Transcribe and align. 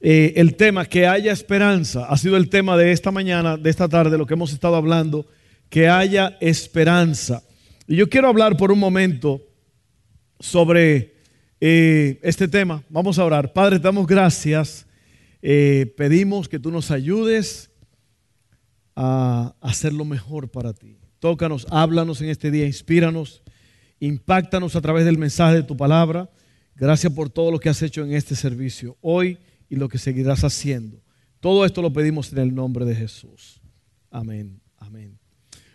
eh, 0.00 0.34
el 0.36 0.56
tema 0.56 0.84
que 0.86 1.06
haya 1.06 1.32
esperanza. 1.32 2.06
Ha 2.06 2.16
sido 2.16 2.36
el 2.36 2.48
tema 2.48 2.76
de 2.76 2.92
esta 2.92 3.10
mañana, 3.10 3.56
de 3.56 3.70
esta 3.70 3.88
tarde, 3.88 4.18
lo 4.18 4.26
que 4.26 4.34
hemos 4.34 4.52
estado 4.52 4.76
hablando, 4.76 5.26
que 5.68 5.88
haya 5.88 6.36
esperanza. 6.40 7.42
Y 7.86 7.96
yo 7.96 8.08
quiero 8.08 8.28
hablar 8.28 8.56
por 8.56 8.70
un 8.70 8.78
momento 8.78 9.42
sobre 10.38 11.14
eh, 11.60 12.20
este 12.22 12.46
tema. 12.46 12.84
Vamos 12.88 13.18
a 13.18 13.24
orar. 13.24 13.52
Padre, 13.52 13.78
te 13.78 13.84
damos 13.84 14.06
gracias. 14.06 14.86
Eh, 15.42 15.92
pedimos 15.96 16.48
que 16.48 16.58
tú 16.58 16.70
nos 16.70 16.90
ayudes 16.90 17.70
a 18.94 19.54
hacer 19.60 19.92
lo 19.92 20.04
mejor 20.04 20.50
para 20.50 20.72
ti. 20.72 20.98
Tócanos, 21.18 21.66
háblanos 21.70 22.20
en 22.20 22.28
este 22.28 22.50
día, 22.50 22.66
inspíranos, 22.66 23.42
impactanos 23.98 24.76
a 24.76 24.80
través 24.80 25.04
del 25.04 25.18
mensaje 25.18 25.56
de 25.56 25.62
tu 25.64 25.76
palabra. 25.76 26.30
Gracias 26.76 27.12
por 27.12 27.28
todo 27.28 27.50
lo 27.50 27.58
que 27.58 27.68
has 27.68 27.82
hecho 27.82 28.04
en 28.04 28.12
este 28.12 28.36
servicio. 28.36 28.96
Hoy 29.00 29.38
y 29.68 29.76
lo 29.76 29.88
que 29.88 29.98
seguirás 29.98 30.44
haciendo. 30.44 31.02
Todo 31.40 31.64
esto 31.64 31.82
lo 31.82 31.92
pedimos 31.92 32.32
en 32.32 32.38
el 32.38 32.54
nombre 32.54 32.84
de 32.84 32.94
Jesús. 32.94 33.60
Amén, 34.10 34.60
amén. 34.78 35.18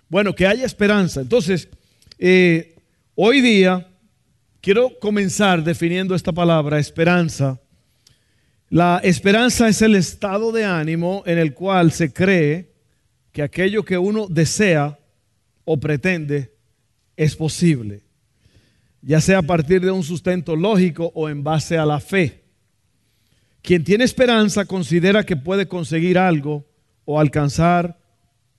Bueno, 0.10 0.34
que 0.36 0.46
haya 0.46 0.66
esperanza. 0.66 1.22
Entonces, 1.22 1.70
eh, 2.20 2.76
hoy 3.16 3.42
día 3.42 3.88
quiero 4.62 4.92
comenzar 5.00 5.64
definiendo 5.64 6.16
esta 6.16 6.32
palabra, 6.32 6.80
esperanza. 6.80 7.60
La 8.70 9.00
esperanza 9.04 9.68
es 9.68 9.82
el 9.82 9.96
estado 9.96 10.52
de 10.52 10.66
ánimo 10.66 11.24
en 11.26 11.38
el 11.38 11.54
cual 11.54 11.92
se 11.92 12.12
cree 12.12 12.74
que 13.32 13.42
aquello 13.42 13.84
que 13.84 13.98
uno 13.98 14.28
desea 14.28 15.00
o 15.66 15.80
pretende 15.80 16.54
es 17.16 17.36
posible, 17.36 18.04
ya 19.02 19.22
sea 19.22 19.40
a 19.40 19.44
partir 19.44 19.82
de 19.82 19.92
un 19.92 20.04
sustento 20.04 20.56
lógico 20.56 21.12
o 21.16 21.30
en 21.30 21.44
base 21.44 21.78
a 21.78 21.86
la 21.86 22.00
fe. 22.00 22.43
Quien 23.64 23.86
tiene 23.86 24.04
esperanza 24.04 24.66
considera 24.66 25.26
que 25.26 25.38
puede 25.38 25.70
conseguir 25.70 26.18
algo 26.18 26.66
o 27.06 27.18
alcanzar 27.18 27.98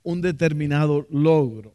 un 0.02 0.22
determinado 0.22 1.06
logro. 1.10 1.74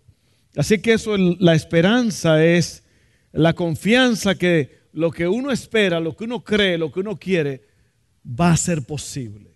Así 0.55 0.80
que 0.80 0.94
eso, 0.94 1.16
la 1.16 1.53
esperanza 1.53 2.44
es 2.44 2.83
la 3.31 3.53
confianza 3.53 4.33
que 4.33 4.80
lo 4.94 5.11
que 5.11 5.27
uno 5.27 5.52
espera, 5.52 6.00
lo 6.00 6.17
que 6.17 6.23
uno 6.23 6.44
cree, 6.44 6.80
lo 6.80 6.91
que 6.91 7.02
uno 7.02 7.19
quiere, 7.19 7.61
va 8.25 8.52
a 8.52 8.57
ser 8.57 8.81
posible. 8.81 9.52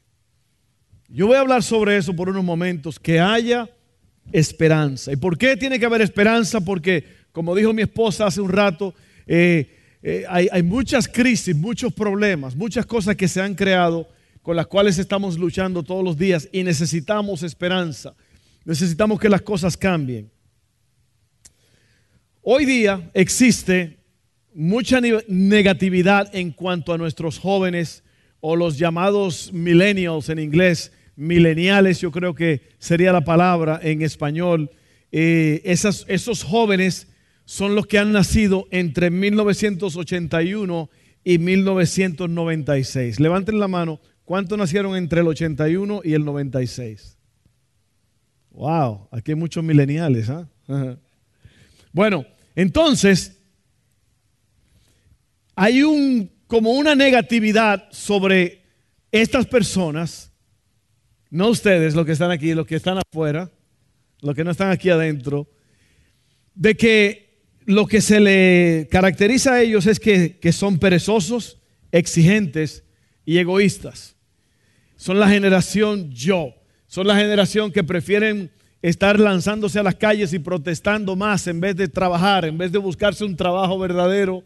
Yo 1.10 1.26
voy 1.26 1.38
a 1.38 1.42
hablar 1.42 1.64
sobre 1.64 1.98
eso 1.98 2.16
por 2.16 2.30
unos 2.30 2.44
momentos, 2.44 3.00
que 3.00 3.20
haya 3.20 3.68
esperanza. 4.32 5.12
¿Y 5.12 5.16
por 5.16 5.36
qué 5.36 5.58
tiene 5.58 5.80
que 5.80 5.88
haber 5.88 6.02
esperanza? 6.02 6.62
Porque, 6.62 7.06
como 7.32 7.56
dijo 7.56 7.74
mi 7.74 7.82
esposa 7.82 8.28
hace 8.28 8.40
un 8.40 8.50
rato, 8.50 8.94
eh, 9.26 9.80
eh, 10.06 10.26
hay, 10.28 10.62
muchas 10.64 11.08
crisis, 11.08 11.56
muchos 11.56 11.94
problemas, 11.94 12.58
muchas 12.58 12.86
cosas 12.86 13.16
que 13.16 13.30
se 13.30 13.42
han 13.42 13.56
creado 13.56 14.10
con 14.42 14.58
las 14.58 14.68
cuales 14.68 15.00
estamos 15.00 15.38
luchando 15.38 15.82
todos 15.82 16.04
los 16.04 16.18
días 16.18 16.50
y 16.52 16.62
necesitamos 16.64 17.42
esperanza. 17.42 18.14
Necesitamos 18.66 19.18
que 19.18 19.30
las 19.30 19.42
cosas 19.42 19.78
cambien. 19.78 20.30
Hoy 22.42 22.66
día 22.66 23.10
existe 23.14 23.98
mucha 24.54 25.00
negatividad 25.30 26.36
en 26.36 26.52
cuanto 26.52 26.92
a 26.92 26.98
nuestros 26.98 27.40
jóvenes 27.40 28.04
o 28.42 28.58
los 28.58 28.78
llamados 28.78 29.54
millennials 29.54 30.28
en 30.28 30.40
inglés, 30.40 30.92
mileniales 31.16 32.02
yo 32.02 32.12
creo 32.12 32.36
que 32.36 32.62
sería 32.78 33.14
la 33.14 33.24
palabra 33.24 33.80
en 33.82 34.02
español. 34.02 34.70
Eh, 35.14 35.62
esos 35.64 36.44
jóvenes 36.44 37.08
son 37.46 37.76
los 37.76 37.88
que 37.88 38.00
han 38.00 38.12
nacido 38.12 38.68
entre 38.72 39.10
1981 39.10 40.90
y 41.24 41.38
1996. 41.38 43.20
Levanten 43.20 43.60
la 43.60 43.68
mano, 43.68 44.00
¿cuántos 44.26 44.58
nacieron 44.58 44.96
entre 44.96 45.22
el 45.22 45.28
81 45.28 46.02
y 46.04 46.14
el 46.14 46.26
96? 46.26 47.18
Wow, 48.52 49.08
aquí 49.12 49.32
hay 49.32 49.36
muchos 49.36 49.64
mileniales. 49.64 50.30
¿ah? 50.30 50.48
Bueno, 51.92 52.26
entonces, 52.56 53.40
hay 55.56 55.84
un, 55.84 56.32
como 56.48 56.72
una 56.72 56.96
negatividad 56.96 57.88
sobre 57.92 58.64
estas 59.12 59.46
personas, 59.48 60.32
no 61.30 61.50
ustedes, 61.50 61.96
los 61.96 62.06
que 62.06 62.12
están 62.12 62.32
aquí, 62.32 62.54
los 62.54 62.68
que 62.68 62.76
están 62.76 63.00
afuera, 63.00 63.52
los 64.22 64.36
que 64.36 64.44
no 64.44 64.52
están 64.52 64.72
aquí 64.72 64.90
adentro, 64.90 65.50
de 66.54 66.76
que 66.76 67.33
lo 67.66 67.88
que 67.88 68.02
se 68.02 68.20
le 68.20 68.88
caracteriza 68.92 69.54
a 69.54 69.62
ellos 69.62 69.86
es 69.88 70.00
que, 70.00 70.52
son 70.52 70.80
perezosos, 70.80 71.60
exigentes 71.92 72.84
y 73.26 73.38
egoístas. 73.38 74.16
Son 74.96 75.20
la 75.20 75.28
generación 75.28 76.12
yo. 76.12 76.54
Son 76.88 77.08
la 77.08 77.16
generación 77.16 77.72
que 77.72 77.84
prefieren 77.84 78.52
estar 78.82 79.20
lanzándose 79.20 79.80
a 79.80 79.84
las 79.84 79.96
calles 79.96 80.34
y 80.34 80.40
protestando 80.40 81.16
más 81.16 81.48
en 81.48 81.60
vez 81.60 81.76
de 81.76 81.88
trabajar, 81.88 82.46
en 82.46 82.58
vez 82.58 82.72
de 82.72 82.78
buscarse 82.78 83.24
un 83.24 83.36
trabajo 83.36 83.80
verdadero. 83.80 84.44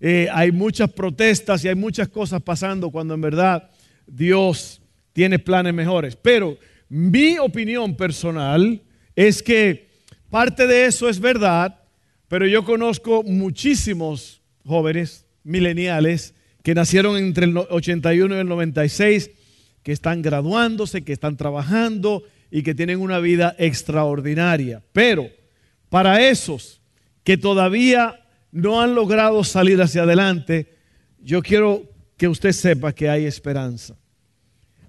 Eh, 0.00 0.28
hay 0.32 0.52
muchas 0.52 0.90
protestas 0.90 1.64
y 1.64 1.68
hay 1.68 1.74
muchas 1.74 2.08
cosas 2.08 2.42
pasando 2.42 2.90
cuando 2.90 3.14
en 3.14 3.20
verdad 3.20 3.70
Dios 4.06 4.80
tiene 5.12 5.38
planes 5.38 5.74
mejores. 5.74 6.16
Pero 6.16 6.56
mi 6.88 7.38
opinión 7.38 7.96
personal 7.96 8.80
es 9.14 9.42
que 9.42 9.88
parte 10.30 10.66
de 10.66 10.86
eso 10.86 11.08
es 11.08 11.20
verdad, 11.20 11.81
pero 12.32 12.46
yo 12.46 12.64
conozco 12.64 13.22
muchísimos 13.22 14.40
jóvenes 14.64 15.26
mileniales 15.44 16.34
que 16.62 16.74
nacieron 16.74 17.18
entre 17.18 17.44
el 17.44 17.58
81 17.58 18.34
y 18.34 18.38
el 18.38 18.48
96, 18.48 19.30
que 19.82 19.92
están 19.92 20.22
graduándose, 20.22 21.04
que 21.04 21.12
están 21.12 21.36
trabajando 21.36 22.22
y 22.50 22.62
que 22.62 22.74
tienen 22.74 23.00
una 23.00 23.18
vida 23.18 23.54
extraordinaria. 23.58 24.82
Pero 24.94 25.28
para 25.90 26.26
esos 26.26 26.80
que 27.22 27.36
todavía 27.36 28.24
no 28.50 28.80
han 28.80 28.94
logrado 28.94 29.44
salir 29.44 29.82
hacia 29.82 30.04
adelante, 30.04 30.74
yo 31.20 31.42
quiero 31.42 31.82
que 32.16 32.28
usted 32.28 32.52
sepa 32.52 32.94
que 32.94 33.10
hay 33.10 33.26
esperanza. 33.26 33.94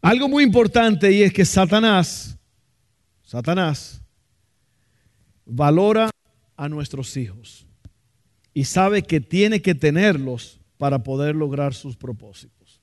Algo 0.01 0.29
muy 0.29 0.45
importante 0.45 1.11
y 1.11 1.23
es 1.23 1.33
que 1.33 1.43
Satanás, 1.43 2.37
Satanás, 3.21 4.01
valora 5.45 6.12
a 6.63 6.69
nuestros 6.69 7.18
hijos 7.18 7.68
y 8.53 8.63
sabe 8.63 9.03
que 9.03 9.19
tiene 9.19 9.62
que 9.62 9.75
tenerlos 9.75 10.62
para 10.78 11.03
poder 11.03 11.35
lograr 11.35 11.74
sus 11.74 11.97
propósitos. 11.97 12.79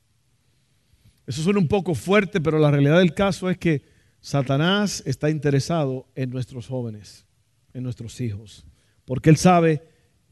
Eso 1.27 1.43
suena 1.43 1.61
un 1.61 1.69
poco 1.69 1.95
fuerte, 1.95 2.41
pero 2.41 2.59
la 2.59 2.71
realidad 2.71 2.99
del 2.99 3.15
caso 3.15 3.49
es 3.49 3.57
que 3.57 3.83
Satanás 4.21 5.03
está 5.07 5.31
interesado 5.31 6.07
en 6.15 6.29
nuestros 6.29 6.67
jóvenes, 6.67 7.25
en 7.73 7.83
nuestros 7.83 8.21
hijos, 8.21 8.67
porque 9.07 9.31
él 9.31 9.37
sabe 9.37 9.83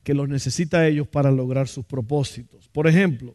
que 0.02 0.12
los 0.12 0.28
necesita 0.28 0.80
a 0.80 0.86
ellos 0.86 1.08
para 1.08 1.30
lograr 1.30 1.68
sus 1.68 1.86
propósitos. 1.86 2.68
Por 2.68 2.86
ejemplo, 2.86 3.34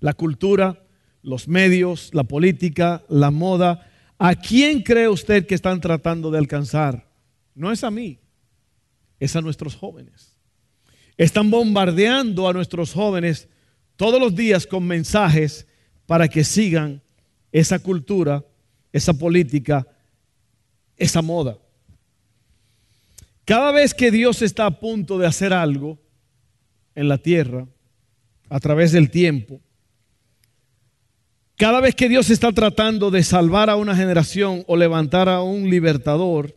la 0.00 0.12
cultura, 0.12 0.84
los 1.22 1.48
medios, 1.48 2.10
la 2.12 2.24
política, 2.24 3.04
la 3.08 3.30
moda. 3.30 3.90
¿A 4.18 4.34
quién 4.34 4.82
cree 4.82 5.08
usted 5.08 5.46
que 5.46 5.54
están 5.54 5.80
tratando 5.80 6.30
de 6.30 6.38
alcanzar? 6.38 7.08
No 7.54 7.72
es 7.72 7.82
a 7.84 7.90
mí, 7.90 8.18
es 9.18 9.36
a 9.36 9.40
nuestros 9.40 9.74
jóvenes. 9.76 10.36
Están 11.16 11.50
bombardeando 11.50 12.48
a 12.48 12.52
nuestros 12.52 12.92
jóvenes 12.92 13.48
todos 13.96 14.20
los 14.20 14.34
días 14.34 14.66
con 14.66 14.86
mensajes 14.86 15.66
para 16.06 16.28
que 16.28 16.44
sigan 16.44 17.02
esa 17.52 17.78
cultura, 17.78 18.44
esa 18.92 19.14
política, 19.14 19.86
esa 20.96 21.22
moda. 21.22 21.58
Cada 23.44 23.72
vez 23.72 23.94
que 23.94 24.10
Dios 24.10 24.42
está 24.42 24.66
a 24.66 24.80
punto 24.80 25.18
de 25.18 25.26
hacer 25.26 25.52
algo 25.52 25.98
en 26.94 27.08
la 27.08 27.18
tierra, 27.18 27.66
a 28.48 28.60
través 28.60 28.92
del 28.92 29.10
tiempo, 29.10 29.60
cada 31.56 31.80
vez 31.80 31.94
que 31.94 32.08
Dios 32.08 32.28
está 32.28 32.52
tratando 32.52 33.10
de 33.10 33.22
salvar 33.22 33.70
a 33.70 33.76
una 33.76 33.96
generación 33.96 34.62
o 34.66 34.76
levantar 34.76 35.28
a 35.28 35.40
un 35.40 35.70
libertador, 35.70 36.54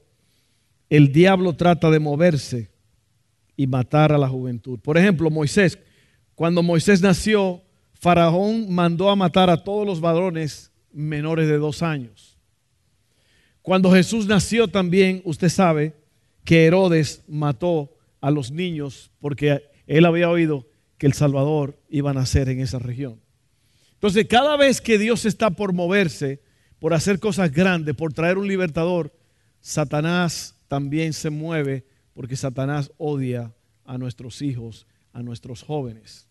el 0.90 1.12
diablo 1.12 1.54
trata 1.54 1.90
de 1.90 2.00
moverse 2.00 2.70
y 3.56 3.68
matar 3.68 4.12
a 4.12 4.18
la 4.18 4.28
juventud. 4.28 4.80
Por 4.80 4.98
ejemplo, 4.98 5.30
Moisés, 5.30 5.78
cuando 6.36 6.64
Moisés 6.64 7.02
nació, 7.02 7.62
Faraón 7.94 8.74
mandó 8.74 9.10
a 9.10 9.16
matar 9.16 9.50
a 9.50 9.64
todos 9.64 9.86
los 9.86 10.00
varones 10.00 10.72
menores 10.92 11.48
de 11.48 11.58
dos 11.58 11.84
años. 11.84 12.38
Cuando 13.62 13.92
Jesús 13.92 14.26
nació 14.26 14.68
también, 14.68 15.22
usted 15.26 15.50
sabe 15.50 15.94
que 16.44 16.66
Herodes 16.66 17.24
mató 17.28 17.94
a 18.22 18.32
los 18.32 18.52
niños 18.52 19.12
porque 19.20 19.70
él 19.86 20.06
había 20.06 20.30
oído 20.30 20.66
que 20.98 21.08
el 21.08 21.14
Salvador 21.14 21.78
iba 21.90 22.12
a 22.12 22.14
nacer 22.14 22.50
en 22.50 22.60
esa 22.62 22.80
región. 22.80 23.20
Entonces, 23.94 24.26
cada 24.28 24.56
vez 24.56 24.82
que 24.82 24.98
Dios 24.98 25.26
está 25.26 25.50
por 25.50 25.74
moverse, 25.74 26.42
por 26.80 26.94
hacer 26.94 27.20
cosas 27.20 27.52
grandes, 27.52 27.96
por 27.96 28.14
traer 28.14 28.38
un 28.38 28.48
libertador, 28.48 29.14
Satanás 29.60 30.56
también 30.70 31.12
se 31.12 31.30
mueve 31.30 31.86
porque 32.14 32.38
Satanás 32.38 32.92
odia 32.98 33.54
a 33.84 33.98
nuestros 33.98 34.42
hijos, 34.42 34.88
a 35.12 35.22
nuestros 35.22 35.64
jóvenes, 35.64 36.30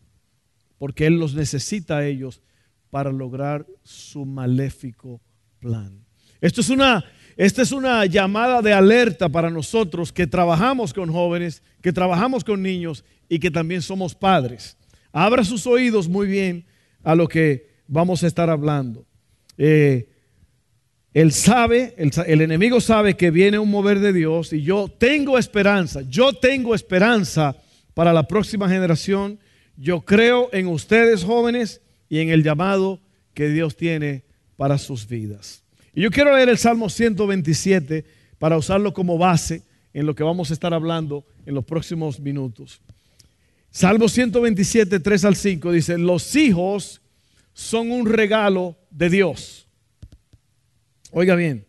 porque 0.78 1.06
Él 1.06 1.18
los 1.18 1.34
necesita 1.34 1.98
a 1.98 2.06
ellos 2.06 2.40
para 2.88 3.12
lograr 3.12 3.66
su 3.82 4.24
maléfico 4.24 5.20
plan. 5.58 6.04
Esto 6.40 6.60
es 6.60 6.70
una, 6.70 7.04
esta 7.36 7.62
es 7.62 7.72
una 7.72 8.06
llamada 8.06 8.62
de 8.62 8.72
alerta 8.72 9.28
para 9.28 9.50
nosotros 9.50 10.12
que 10.12 10.26
trabajamos 10.26 10.94
con 10.94 11.12
jóvenes, 11.12 11.62
que 11.82 11.92
trabajamos 11.92 12.44
con 12.44 12.62
niños 12.62 13.04
y 13.28 13.40
que 13.40 13.50
también 13.50 13.82
somos 13.82 14.14
padres. 14.14 14.76
Abra 15.12 15.42
sus 15.42 15.66
oídos 15.66 16.08
muy 16.08 16.28
bien 16.28 16.64
a 17.02 17.14
lo 17.16 17.26
que 17.26 17.68
vamos 17.88 18.22
a 18.22 18.28
estar 18.28 18.48
hablando. 18.50 19.04
Eh, 19.56 20.08
él 21.20 21.32
sabe, 21.32 21.96
el, 21.96 22.40
enemigo 22.42 22.80
sabe 22.80 23.16
que 23.16 23.32
viene 23.32 23.58
un 23.58 23.68
mover 23.68 23.98
de 23.98 24.12
Dios 24.12 24.52
y 24.52 24.62
yo 24.62 24.86
tengo 24.86 25.36
esperanza, 25.36 26.02
yo 26.02 26.32
tengo 26.32 26.76
esperanza 26.76 27.56
para 27.92 28.12
la 28.12 28.28
próxima 28.28 28.68
generación. 28.68 29.40
Yo 29.76 30.02
creo 30.02 30.48
en 30.52 30.68
ustedes 30.68 31.24
jóvenes 31.24 31.80
y 32.08 32.20
en 32.20 32.28
el 32.28 32.44
llamado 32.44 33.00
que 33.34 33.48
Dios 33.48 33.76
tiene 33.76 34.22
para 34.56 34.78
sus 34.78 35.08
vidas. 35.08 35.64
Y 35.92 36.02
yo 36.02 36.12
quiero 36.12 36.36
leer 36.36 36.50
el 36.50 36.58
Salmo 36.58 36.88
127 36.88 38.04
para 38.38 38.56
usarlo 38.56 38.94
como 38.94 39.18
base 39.18 39.62
en 39.92 40.06
lo 40.06 40.14
que 40.14 40.22
vamos 40.22 40.50
a 40.50 40.54
estar 40.54 40.72
hablando 40.72 41.26
en 41.46 41.56
los 41.56 41.64
próximos 41.64 42.20
minutos. 42.20 42.80
Salmo 43.72 44.08
127, 44.08 45.00
3 45.00 45.24
al 45.24 45.34
5 45.34 45.72
dice, 45.72 45.98
los 45.98 46.36
hijos 46.36 47.00
son 47.54 47.90
un 47.90 48.06
regalo 48.06 48.76
de 48.92 49.10
Dios. 49.10 49.67
Oiga 51.10 51.34
bien, 51.34 51.66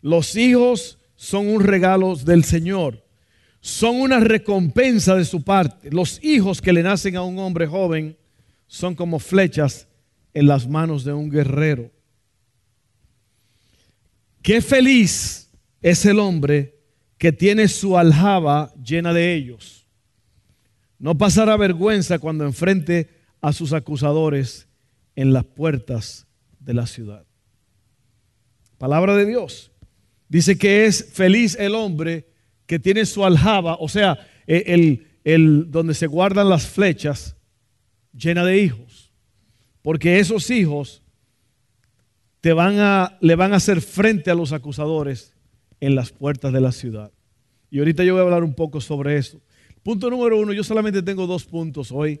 los 0.00 0.36
hijos 0.36 0.98
son 1.16 1.48
un 1.48 1.62
regalo 1.62 2.16
del 2.16 2.44
Señor, 2.44 3.04
son 3.60 4.00
una 4.00 4.20
recompensa 4.20 5.14
de 5.14 5.24
su 5.24 5.42
parte. 5.42 5.90
Los 5.90 6.22
hijos 6.22 6.60
que 6.60 6.72
le 6.72 6.82
nacen 6.82 7.16
a 7.16 7.22
un 7.22 7.38
hombre 7.38 7.66
joven 7.66 8.16
son 8.66 8.94
como 8.94 9.18
flechas 9.18 9.88
en 10.34 10.46
las 10.46 10.68
manos 10.68 11.04
de 11.04 11.12
un 11.12 11.30
guerrero. 11.30 11.90
Qué 14.42 14.60
feliz 14.60 15.50
es 15.80 16.04
el 16.04 16.18
hombre 16.18 16.76
que 17.18 17.32
tiene 17.32 17.68
su 17.68 17.96
aljaba 17.96 18.74
llena 18.74 19.12
de 19.12 19.34
ellos. 19.34 19.86
No 20.98 21.16
pasará 21.16 21.56
vergüenza 21.56 22.18
cuando 22.18 22.44
enfrente 22.44 23.10
a 23.40 23.52
sus 23.52 23.72
acusadores 23.72 24.66
en 25.14 25.32
las 25.32 25.44
puertas 25.44 26.26
de 26.58 26.74
la 26.74 26.86
ciudad. 26.86 27.24
Palabra 28.82 29.14
de 29.14 29.26
Dios. 29.26 29.70
Dice 30.28 30.58
que 30.58 30.86
es 30.86 31.12
feliz 31.12 31.56
el 31.60 31.76
hombre 31.76 32.26
que 32.66 32.80
tiene 32.80 33.06
su 33.06 33.24
aljaba, 33.24 33.76
o 33.78 33.88
sea, 33.88 34.18
e, 34.44 34.64
el, 34.66 35.06
el, 35.22 35.70
donde 35.70 35.94
se 35.94 36.08
guardan 36.08 36.48
las 36.48 36.66
flechas, 36.66 37.36
llena 38.12 38.44
de 38.44 38.58
hijos. 38.58 39.12
Porque 39.82 40.18
esos 40.18 40.50
hijos 40.50 41.04
te 42.40 42.52
van 42.52 42.80
a, 42.80 43.18
le 43.20 43.36
van 43.36 43.52
a 43.52 43.58
hacer 43.58 43.82
frente 43.82 44.32
a 44.32 44.34
los 44.34 44.50
acusadores 44.50 45.32
en 45.78 45.94
las 45.94 46.10
puertas 46.10 46.52
de 46.52 46.60
la 46.60 46.72
ciudad. 46.72 47.12
Y 47.70 47.78
ahorita 47.78 48.02
yo 48.02 48.14
voy 48.14 48.22
a 48.22 48.24
hablar 48.24 48.42
un 48.42 48.54
poco 48.54 48.80
sobre 48.80 49.16
eso. 49.16 49.40
Punto 49.84 50.10
número 50.10 50.40
uno, 50.40 50.52
yo 50.52 50.64
solamente 50.64 51.04
tengo 51.04 51.28
dos 51.28 51.44
puntos 51.44 51.92
hoy. 51.92 52.18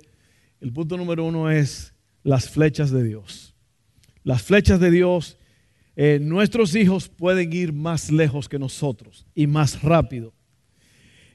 El 0.60 0.72
punto 0.72 0.96
número 0.96 1.24
uno 1.24 1.50
es 1.50 1.92
las 2.22 2.48
flechas 2.48 2.92
de 2.92 3.02
Dios. 3.02 3.56
Las 4.22 4.42
flechas 4.42 4.78
de 4.78 4.92
Dios, 4.92 5.38
eh, 5.94 6.18
nuestros 6.20 6.74
hijos 6.74 7.08
pueden 7.08 7.52
ir 7.52 7.72
más 7.72 8.10
lejos 8.10 8.48
que 8.48 8.58
nosotros 8.58 9.26
y 9.34 9.46
más 9.46 9.82
rápido. 9.82 10.32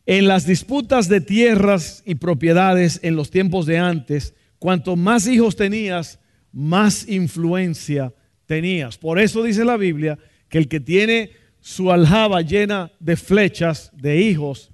En 0.06 0.28
las 0.28 0.48
disputas 0.48 1.10
de 1.10 1.22
tierras 1.22 2.02
y 2.06 2.16
propiedades 2.16 3.00
en 3.04 3.16
los 3.16 3.30
tiempos 3.30 3.66
de 3.66 3.78
antes, 3.78 4.34
cuanto 4.58 4.96
más 4.96 5.28
hijos 5.28 5.56
tenías, 5.56 6.20
más 6.52 7.08
influencia 7.08 8.14
tenías. 8.46 8.98
Por 8.98 9.20
eso 9.20 9.44
dice 9.44 9.66
la 9.66 9.78
Biblia 9.78 10.18
que 10.50 10.58
el 10.58 10.68
que 10.68 10.80
tiene 10.80 11.32
su 11.60 11.92
aljaba 11.92 12.42
llena 12.42 12.92
de 13.00 13.18
flechas, 13.18 13.92
de 13.94 14.22
hijos, 14.22 14.72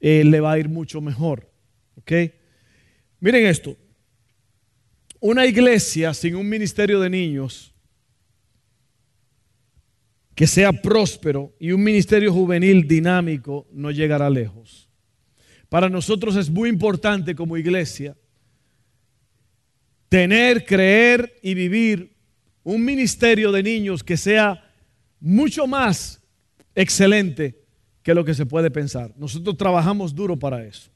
eh, 0.00 0.22
le 0.24 0.40
va 0.40 0.52
a 0.52 0.58
ir 0.58 0.68
mucho 0.68 1.00
mejor. 1.00 1.50
¿Ok? 1.96 2.12
Miren 3.18 3.46
esto. 3.46 3.76
Una 5.20 5.46
iglesia 5.46 6.14
sin 6.14 6.36
un 6.36 6.48
ministerio 6.48 7.00
de 7.00 7.10
niños 7.10 7.74
que 10.40 10.46
sea 10.46 10.72
próspero 10.72 11.54
y 11.60 11.72
un 11.72 11.82
ministerio 11.82 12.32
juvenil 12.32 12.88
dinámico 12.88 13.66
no 13.72 13.90
llegará 13.90 14.30
lejos. 14.30 14.88
Para 15.68 15.90
nosotros 15.90 16.34
es 16.34 16.48
muy 16.48 16.70
importante 16.70 17.34
como 17.34 17.58
iglesia 17.58 18.16
tener, 20.08 20.64
creer 20.64 21.38
y 21.42 21.52
vivir 21.52 22.16
un 22.62 22.82
ministerio 22.82 23.52
de 23.52 23.62
niños 23.62 24.02
que 24.02 24.16
sea 24.16 24.64
mucho 25.20 25.66
más 25.66 26.22
excelente 26.74 27.62
que 28.02 28.14
lo 28.14 28.24
que 28.24 28.32
se 28.32 28.46
puede 28.46 28.70
pensar. 28.70 29.12
Nosotros 29.18 29.58
trabajamos 29.58 30.14
duro 30.14 30.38
para 30.38 30.64
eso, 30.64 30.90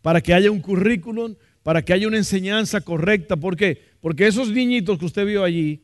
para 0.00 0.20
que 0.20 0.32
haya 0.32 0.52
un 0.52 0.60
currículum, 0.60 1.34
para 1.64 1.84
que 1.84 1.92
haya 1.92 2.06
una 2.06 2.18
enseñanza 2.18 2.80
correcta. 2.82 3.34
¿Por 3.34 3.56
qué? 3.56 3.82
Porque 4.00 4.28
esos 4.28 4.48
niñitos 4.50 4.96
que 4.96 5.06
usted 5.06 5.26
vio 5.26 5.42
allí, 5.42 5.82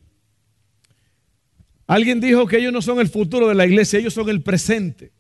alguien 1.91 2.21
dijo 2.21 2.47
que 2.47 2.59
ellos 2.59 2.73
no 2.73 2.81
son 2.81 3.01
el 3.01 3.09
futuro 3.09 3.49
de 3.49 3.55
la 3.57 3.67
iglesia, 3.67 3.99
ellos 3.99 4.15
son 4.15 4.29
el 4.29 4.43
presente. 4.43 5.11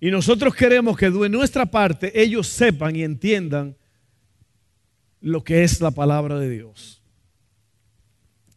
Y 0.00 0.10
nosotros 0.10 0.52
queremos 0.52 0.96
que 0.96 1.08
de 1.08 1.28
nuestra 1.28 1.64
parte 1.64 2.20
ellos 2.20 2.48
sepan 2.48 2.96
y 2.96 3.04
entiendan 3.04 3.76
lo 5.20 5.44
que 5.44 5.62
es 5.62 5.80
la 5.80 5.92
palabra 5.92 6.40
de 6.40 6.50
Dios. 6.50 7.00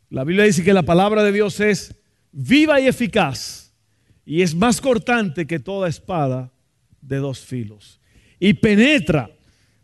La 0.10 0.24
Biblia 0.24 0.46
dice 0.46 0.64
que 0.64 0.74
la 0.74 0.82
palabra 0.82 1.22
de 1.22 1.32
Dios 1.32 1.60
es 1.60 1.94
viva 2.32 2.82
y 2.82 2.88
eficaz 2.88 3.72
y 4.26 4.42
es 4.42 4.56
más 4.56 4.82
cortante 4.82 5.46
que 5.46 5.60
toda 5.60 5.88
espada 5.88 6.52
de 7.00 7.18
dos 7.18 7.46
filos 7.46 8.00
y 8.40 8.54
penetra 8.54 9.30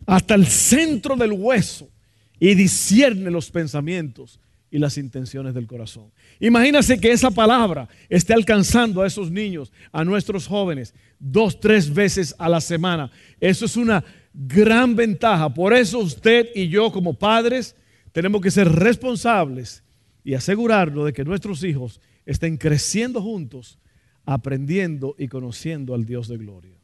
hasta 0.07 0.33
el 0.33 0.47
centro 0.47 1.15
del 1.15 1.33
hueso 1.33 1.91
y 2.39 2.55
discierne 2.55 3.29
los 3.29 3.51
pensamientos 3.51 4.39
y 4.73 4.79
las 4.79 4.97
intenciones 4.97 5.53
del 5.53 5.67
corazón. 5.67 6.11
Imagínase 6.39 6.99
que 6.99 7.11
esa 7.11 7.29
palabra 7.29 7.87
esté 8.09 8.33
alcanzando 8.33 9.03
a 9.03 9.07
esos 9.07 9.29
niños, 9.29 9.71
a 9.91 10.03
nuestros 10.03 10.47
jóvenes, 10.47 10.95
dos, 11.19 11.59
tres 11.59 11.93
veces 11.93 12.33
a 12.39 12.49
la 12.49 12.59
semana. 12.59 13.11
Eso 13.39 13.65
es 13.65 13.77
una 13.77 14.03
gran 14.33 14.95
ventaja. 14.95 15.53
Por 15.53 15.75
eso 15.75 15.99
usted 15.99 16.47
y 16.55 16.69
yo 16.69 16.91
como 16.91 17.13
padres 17.13 17.75
tenemos 18.11 18.41
que 18.41 18.49
ser 18.49 18.67
responsables 18.67 19.83
y 20.23 20.33
asegurarnos 20.33 21.05
de 21.05 21.13
que 21.13 21.23
nuestros 21.23 21.63
hijos 21.63 22.01
estén 22.25 22.57
creciendo 22.57 23.21
juntos, 23.21 23.77
aprendiendo 24.25 25.13
y 25.19 25.27
conociendo 25.27 25.93
al 25.93 26.03
Dios 26.03 26.27
de 26.27 26.37
gloria. 26.37 26.79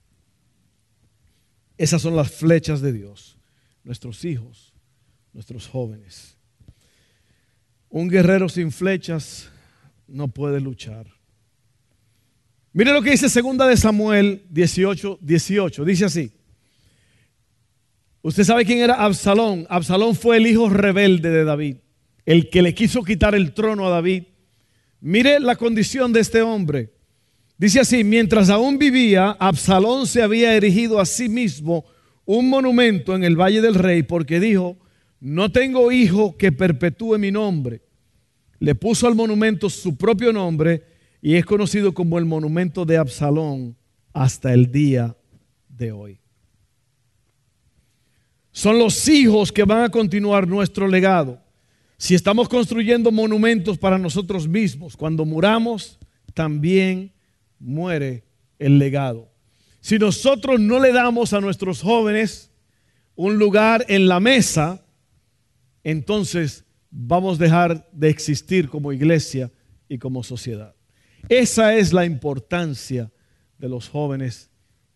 Esas 1.76 2.04
son 2.04 2.16
las 2.16 2.30
flechas 2.30 2.82
de 2.82 2.94
Dios, 2.94 3.40
nuestros 3.84 4.24
hijos, 4.26 4.76
nuestros 5.34 5.68
jóvenes. 5.68 6.39
Un 7.90 8.08
guerrero 8.08 8.50
sin 8.50 8.72
flechas 8.72 9.50
no 10.08 10.28
puede 10.28 10.60
luchar. 10.60 11.08
Mire 12.72 12.94
lo 12.94 13.02
que 13.02 13.12
dice 13.12 13.30
segunda 13.30 13.68
de 13.68 13.78
Samuel 13.78 14.44
18, 14.50 15.20
18. 15.22 15.86
Dice 15.86 16.06
así. 16.06 16.32
Usted 18.22 18.44
sabe 18.44 18.66
quién 18.66 18.80
era 18.80 18.96
Absalón. 18.96 19.66
Absalón 19.70 20.16
fue 20.16 20.38
el 20.38 20.48
hijo 20.48 20.70
rebelde 20.70 21.30
de 21.30 21.44
David 21.44 21.78
el 22.30 22.48
que 22.52 22.62
le 22.62 22.76
quiso 22.76 23.02
quitar 23.02 23.34
el 23.34 23.54
trono 23.56 23.88
a 23.88 23.90
David. 23.90 24.26
Mire 25.02 25.40
la 25.40 25.56
condición 25.56 26.14
de 26.14 26.20
este 26.20 26.44
hombre. 26.44 26.94
Dice 27.58 27.80
así, 27.80 28.04
mientras 28.04 28.52
aún 28.52 28.78
vivía, 28.78 29.32
Absalón 29.32 30.06
se 30.06 30.22
había 30.22 30.54
erigido 30.54 31.00
a 31.00 31.08
sí 31.08 31.28
mismo 31.28 31.86
un 32.26 32.48
monumento 32.48 33.16
en 33.16 33.24
el 33.24 33.36
Valle 33.36 33.62
del 33.62 33.74
Rey 33.74 34.04
porque 34.04 34.40
dijo, 34.40 34.78
no 35.20 35.52
tengo 35.52 35.92
hijo 35.92 36.38
que 36.38 36.52
perpetúe 36.52 37.18
mi 37.18 37.32
nombre. 37.32 37.82
Le 38.60 38.76
puso 38.76 39.08
al 39.08 39.16
monumento 39.16 39.70
su 39.70 39.98
propio 39.98 40.32
nombre 40.32 40.84
y 41.22 41.36
es 41.36 41.46
conocido 41.46 41.94
como 41.94 42.18
el 42.18 42.26
monumento 42.26 42.86
de 42.86 42.98
Absalón 42.98 43.76
hasta 44.14 44.54
el 44.54 44.72
día 44.72 45.16
de 45.68 45.92
hoy. 45.92 46.20
Son 48.52 48.78
los 48.78 49.08
hijos 49.08 49.52
que 49.52 49.64
van 49.64 49.84
a 49.84 49.90
continuar 49.90 50.48
nuestro 50.48 50.88
legado. 50.88 51.42
Si 51.98 52.16
estamos 52.16 52.48
construyendo 52.48 53.12
monumentos 53.12 53.78
para 53.78 53.98
nosotros 53.98 54.48
mismos, 54.48 54.96
cuando 54.96 55.26
muramos, 55.26 56.00
también 56.34 57.12
muere 57.60 58.24
el 58.58 58.80
legado. 58.80 59.30
Si 59.82 60.00
nosotros 60.00 60.60
no 60.60 60.80
le 60.80 60.92
damos 60.92 61.34
a 61.34 61.42
nuestros 61.42 61.82
jóvenes 61.82 62.52
un 63.16 63.38
lugar 63.38 63.86
en 63.90 64.08
la 64.08 64.20
mesa, 64.20 64.82
entonces 65.90 66.66
vamos 66.92 67.40
a 67.40 67.44
dejar 67.44 67.90
de 67.92 68.10
existir 68.10 68.70
como 68.70 68.94
iglesia 68.94 69.52
y 69.88 69.98
como 69.98 70.24
sociedad. 70.24 70.76
Esa 71.28 71.76
es 71.76 71.94
la 71.94 72.06
importancia 72.06 73.12
de 73.58 73.70
los 73.70 73.90
jóvenes 73.90 74.50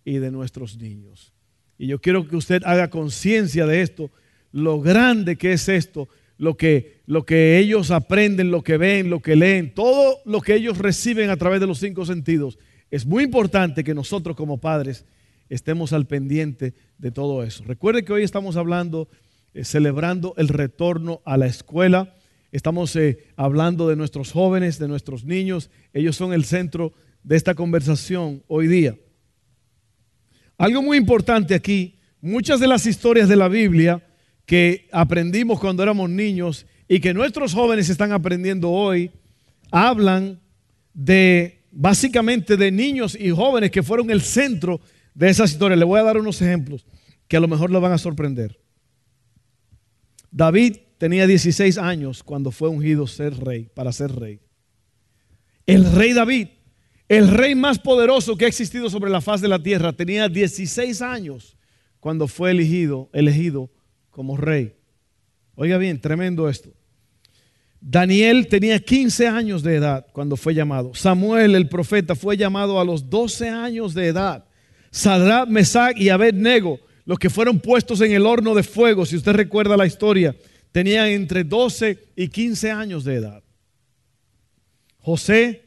y 0.06 0.18
de 0.18 0.32
nuestros 0.32 0.78
niños. 0.78 1.34
Y 1.78 1.88
yo 1.88 2.00
quiero 2.00 2.28
que 2.28 2.36
usted 2.36 2.62
haga 2.66 2.90
conciencia 2.90 3.66
de 3.66 3.82
esto, 3.82 4.12
lo 4.52 4.82
grande 4.82 5.36
que 5.36 5.54
es 5.54 5.68
esto, 5.68 6.08
lo 6.38 6.56
que, 6.56 7.02
lo 7.06 7.26
que 7.26 7.58
ellos 7.58 7.92
aprenden, 7.92 8.52
lo 8.52 8.64
que 8.64 8.78
ven, 8.78 9.10
lo 9.10 9.20
que 9.22 9.36
leen, 9.36 9.74
todo 9.74 10.20
lo 10.26 10.42
que 10.42 10.56
ellos 10.56 10.78
reciben 10.78 11.30
a 11.30 11.38
través 11.38 11.60
de 11.60 11.68
los 11.68 11.80
cinco 11.80 12.06
sentidos. 12.06 12.58
Es 12.92 13.06
muy 13.06 13.24
importante 13.24 13.84
que 13.84 13.94
nosotros 13.94 14.36
como 14.36 14.60
padres 14.60 15.06
estemos 15.50 15.94
al 15.94 16.06
pendiente 16.06 16.74
de 16.98 17.12
todo 17.12 17.44
eso. 17.44 17.64
Recuerde 17.66 18.04
que 18.04 18.14
hoy 18.14 18.24
estamos 18.24 18.56
hablando, 18.56 19.08
eh, 19.54 19.64
celebrando 19.64 20.34
el 20.38 20.48
retorno 20.48 21.22
a 21.26 21.38
la 21.38 21.46
escuela. 21.46 22.16
Estamos 22.52 22.96
eh, 22.96 23.26
hablando 23.36 23.88
de 23.88 23.96
nuestros 23.96 24.32
jóvenes, 24.32 24.80
de 24.80 24.88
nuestros 24.88 25.26
niños. 25.26 25.70
Ellos 25.94 26.16
son 26.16 26.34
el 26.34 26.46
centro 26.46 26.94
de 27.24 27.36
esta 27.36 27.56
conversación 27.56 28.44
hoy 28.48 28.68
día. 28.68 28.96
Algo 30.58 30.82
muy 30.82 30.98
importante 30.98 31.56
aquí, 31.56 32.00
muchas 32.22 32.60
de 32.60 32.68
las 32.68 32.86
historias 32.86 33.28
de 33.28 33.36
la 33.36 33.48
Biblia 33.48 34.04
que 34.46 34.88
aprendimos 34.92 35.60
cuando 35.60 35.84
éramos 35.84 36.10
niños 36.10 36.66
y 36.88 37.00
que 37.00 37.14
nuestros 37.14 37.54
jóvenes 37.54 37.90
están 37.90 38.12
aprendiendo 38.12 38.70
hoy, 38.70 39.12
hablan 39.72 40.40
de 40.94 41.64
básicamente 41.72 42.56
de 42.56 42.72
niños 42.72 43.18
y 43.20 43.32
jóvenes 43.32 43.72
que 43.72 43.84
fueron 43.84 44.12
el 44.12 44.22
centro 44.22 44.80
de 45.14 45.30
esas 45.30 45.52
historias. 45.52 45.80
Le 45.80 45.86
voy 45.86 46.00
a 46.00 46.04
dar 46.04 46.18
unos 46.18 46.42
ejemplos 46.42 46.86
que 47.28 47.38
a 47.38 47.40
lo 47.40 47.48
mejor 47.48 47.72
lo 47.72 47.82
van 47.82 47.94
a 47.94 47.98
sorprender. 47.98 48.63
David 50.34 50.78
tenía 50.98 51.28
16 51.28 51.78
años 51.78 52.24
cuando 52.24 52.50
fue 52.50 52.68
ungido 52.68 53.06
ser 53.06 53.38
rey, 53.38 53.70
para 53.72 53.94
ser 53.94 54.12
rey. 54.12 54.40
El 55.68 55.90
rey 55.94 56.14
David, 56.14 56.48
el 57.08 57.28
rey 57.28 57.54
más 57.54 57.78
poderoso 57.78 58.36
que 58.36 58.46
ha 58.46 58.48
existido 58.48 58.90
sobre 58.90 59.12
la 59.12 59.22
faz 59.22 59.42
de 59.42 59.48
la 59.48 59.62
tierra, 59.62 59.94
tenía 59.94 60.28
16 60.28 61.04
años 61.04 61.56
cuando 62.00 62.28
fue 62.28 62.50
elegido, 62.50 63.12
elegido 63.14 63.70
como 64.10 64.36
rey. 64.36 64.74
Oiga 65.54 65.78
bien, 65.78 66.02
tremendo 66.02 66.50
esto. 66.50 66.72
Daniel 67.80 68.48
tenía 68.48 68.80
15 68.80 69.28
años 69.28 69.62
de 69.62 69.76
edad 69.76 70.08
cuando 70.14 70.36
fue 70.36 70.56
llamado. 70.56 70.96
Samuel, 70.96 71.54
el 71.54 71.70
profeta, 71.70 72.16
fue 72.16 72.38
llamado 72.38 72.80
a 72.80 72.86
los 72.86 73.08
12 73.08 73.50
años 73.50 73.94
de 73.94 74.08
edad. 74.08 74.46
Sadrach, 74.90 75.48
Mesach 75.48 75.96
y 75.96 76.10
Abednego, 76.10 76.80
los 77.06 77.20
que 77.20 77.30
fueron 77.30 77.60
puestos 77.60 78.02
en 78.02 78.14
el 78.14 78.26
horno 78.26 78.56
de 78.56 78.64
fuego, 78.64 79.06
si 79.06 79.16
usted 79.16 79.34
recuerda 79.34 79.78
la 79.78 79.86
historia, 79.86 80.36
tenían 80.72 81.08
entre 81.08 81.44
12 81.44 81.98
y 82.16 82.28
15 82.30 82.72
años 82.72 83.04
de 83.04 83.16
edad. 83.16 83.44
José 85.00 85.66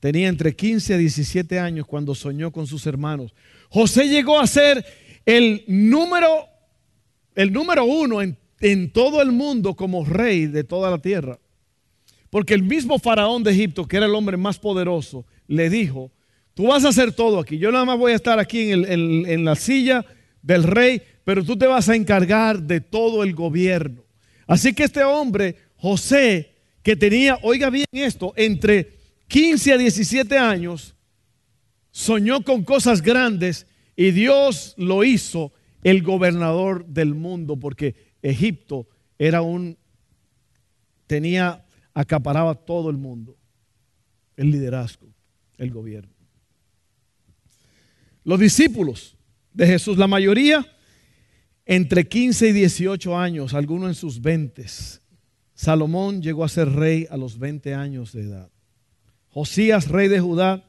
tenía 0.00 0.28
entre 0.28 0.54
15 0.54 0.94
a 0.94 0.98
17 0.98 1.58
años 1.58 1.86
cuando 1.86 2.14
soñó 2.14 2.52
con 2.52 2.66
sus 2.66 2.86
hermanos. 2.86 3.34
José 3.70 4.08
llegó 4.08 4.38
a 4.38 4.46
ser 4.46 4.84
el 5.24 5.64
número 5.66 6.46
el 7.38 7.52
número 7.52 7.84
uno 7.84 8.20
en, 8.20 8.90
todo 8.90 9.22
el 9.22 9.30
mundo 9.30 9.76
como 9.76 10.04
rey 10.04 10.46
de 10.46 10.64
toda 10.64 10.90
la 10.90 10.98
tierra. 10.98 11.38
Porque 12.30 12.52
el 12.52 12.64
mismo 12.64 12.98
faraón 12.98 13.44
de 13.44 13.52
Egipto, 13.52 13.86
que 13.86 13.96
era 13.96 14.06
el 14.06 14.14
hombre 14.16 14.36
más 14.36 14.58
poderoso, 14.58 15.24
le 15.46 15.70
dijo, 15.70 16.10
tú 16.54 16.66
vas 16.66 16.84
a 16.84 16.88
hacer 16.88 17.12
todo 17.12 17.38
aquí. 17.38 17.56
Yo 17.56 17.70
nada 17.70 17.84
más 17.84 17.96
voy 17.96 18.10
a 18.10 18.16
estar 18.16 18.40
aquí 18.40 18.72
en, 18.72 18.84
en 18.84 19.44
la 19.44 19.54
silla 19.54 20.04
del 20.42 20.62
rey, 20.62 21.02
pero 21.24 21.44
tú 21.44 21.56
te 21.56 21.66
vas 21.66 21.88
a 21.88 21.96
encargar 21.96 22.62
de 22.62 22.80
todo 22.80 23.22
el 23.22 23.34
gobierno. 23.34 24.02
Así 24.46 24.72
que 24.72 24.84
este 24.84 25.04
hombre, 25.04 25.56
José, 25.76 26.54
que 26.82 26.96
tenía, 26.96 27.38
oiga 27.42 27.68
bien 27.68 27.86
esto, 27.92 28.32
entre 28.34 28.94
15 29.28 29.74
a 29.74 29.76
17 29.76 30.38
años, 30.38 30.94
soñó 31.90 32.42
con 32.42 32.64
cosas 32.64 33.02
grandes 33.02 33.66
y 33.94 34.10
Dios 34.12 34.74
lo 34.78 35.04
hizo 35.04 35.52
el 35.82 36.02
gobernador 36.02 36.86
del 36.86 37.14
mundo, 37.14 37.58
porque 37.58 37.94
Egipto 38.22 38.88
era 39.18 39.42
un, 39.42 39.76
tenía, 41.06 41.66
acaparaba 41.92 42.54
todo 42.54 42.88
el 42.88 42.96
mundo, 42.96 43.36
el 44.36 44.50
liderazgo, 44.50 45.08
el 45.58 45.70
gobierno. 45.70 46.12
Los 48.24 48.40
discípulos 48.40 49.17
de 49.58 49.66
Jesús, 49.66 49.98
la 49.98 50.06
mayoría 50.06 50.66
entre 51.66 52.08
15 52.08 52.48
y 52.48 52.52
18 52.52 53.18
años, 53.18 53.52
algunos 53.52 53.90
en 53.90 53.94
sus 53.94 54.22
20. 54.22 54.64
Salomón 55.52 56.22
llegó 56.22 56.44
a 56.44 56.48
ser 56.48 56.70
rey 56.70 57.06
a 57.10 57.18
los 57.18 57.38
20 57.38 57.74
años 57.74 58.12
de 58.12 58.22
edad. 58.22 58.50
Josías, 59.28 59.88
rey 59.88 60.08
de 60.08 60.20
Judá, 60.20 60.64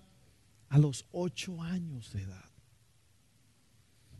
a 0.67 0.77
los 0.77 1.05
8 1.11 1.61
años 1.61 2.11
de 2.11 2.23
edad. 2.23 2.45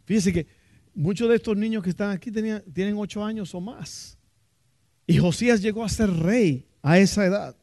Fíjense 0.05 0.31
que 0.31 0.59
Muchos 0.99 1.29
de 1.29 1.35
estos 1.35 1.55
niños 1.55 1.81
que 1.81 1.91
están 1.91 2.11
aquí 2.11 2.29
tienen 2.29 2.97
ocho 2.97 3.23
años 3.23 3.55
o 3.55 3.61
más. 3.61 4.17
Y 5.07 5.17
Josías 5.17 5.61
llegó 5.61 5.85
a 5.85 5.88
ser 5.88 6.09
rey 6.09 6.67
a 6.81 6.99
esa 6.99 7.25
edad. 7.25 7.55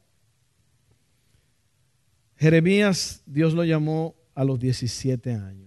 Jeremías, 2.36 3.22
Dios 3.26 3.52
lo 3.52 3.62
llamó 3.62 4.14
a 4.34 4.42
los 4.42 4.58
17 4.58 5.34
años. 5.34 5.65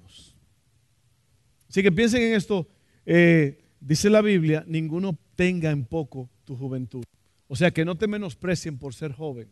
Así 1.70 1.84
que 1.84 1.92
piensen 1.92 2.22
en 2.24 2.34
esto. 2.34 2.68
Eh, 3.06 3.64
dice 3.80 4.10
la 4.10 4.22
Biblia, 4.22 4.64
ninguno 4.68 5.18
tenga 5.36 5.72
en 5.72 5.86
poco 5.86 6.30
tu 6.44 6.56
juventud. 6.56 7.04
O 7.48 7.56
sea, 7.56 7.72
que 7.72 7.86
no 7.86 7.96
te 7.96 8.08
menosprecien 8.08 8.78
por 8.78 8.94
ser 8.94 9.12
joven. 9.14 9.50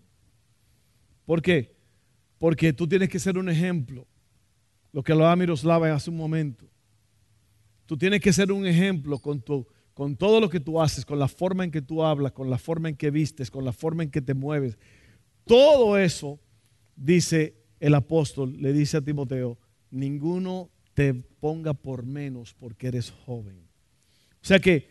¿Por 1.25 1.41
qué? 1.41 1.75
Porque 2.39 2.73
tú 2.73 2.87
tienes 2.87 3.09
que 3.09 3.19
ser 3.19 3.37
un 3.37 3.49
ejemplo. 3.49 4.07
Lo 4.91 5.03
que 5.03 5.11
hablaba 5.11 5.35
Miroslava 5.35 5.93
hace 5.93 6.09
un 6.09 6.17
momento. 6.17 6.65
Tú 7.85 7.97
tienes 7.97 8.21
que 8.21 8.33
ser 8.33 8.51
un 8.51 8.65
ejemplo 8.65 9.19
con, 9.19 9.41
tu, 9.41 9.65
con 9.93 10.15
todo 10.15 10.39
lo 10.39 10.49
que 10.49 10.59
tú 10.59 10.81
haces, 10.81 11.05
con 11.05 11.19
la 11.19 11.27
forma 11.27 11.63
en 11.63 11.71
que 11.71 11.81
tú 11.81 12.03
hablas, 12.03 12.31
con 12.31 12.49
la 12.49 12.57
forma 12.57 12.89
en 12.89 12.95
que 12.95 13.11
vistes, 13.11 13.49
con 13.49 13.63
la 13.63 13.73
forma 13.73 14.03
en 14.03 14.11
que 14.11 14.21
te 14.21 14.33
mueves. 14.33 14.77
Todo 15.45 15.97
eso, 15.97 16.39
dice 16.95 17.55
el 17.79 17.93
apóstol, 17.93 18.61
le 18.61 18.73
dice 18.73 18.97
a 18.97 19.01
Timoteo, 19.01 19.57
ninguno 19.89 20.69
te 20.93 21.23
ponga 21.39 21.73
por 21.73 22.05
menos 22.05 22.53
porque 22.53 22.87
eres 22.87 23.11
joven. 23.11 23.57
O 24.41 24.45
sea 24.45 24.59
que 24.59 24.89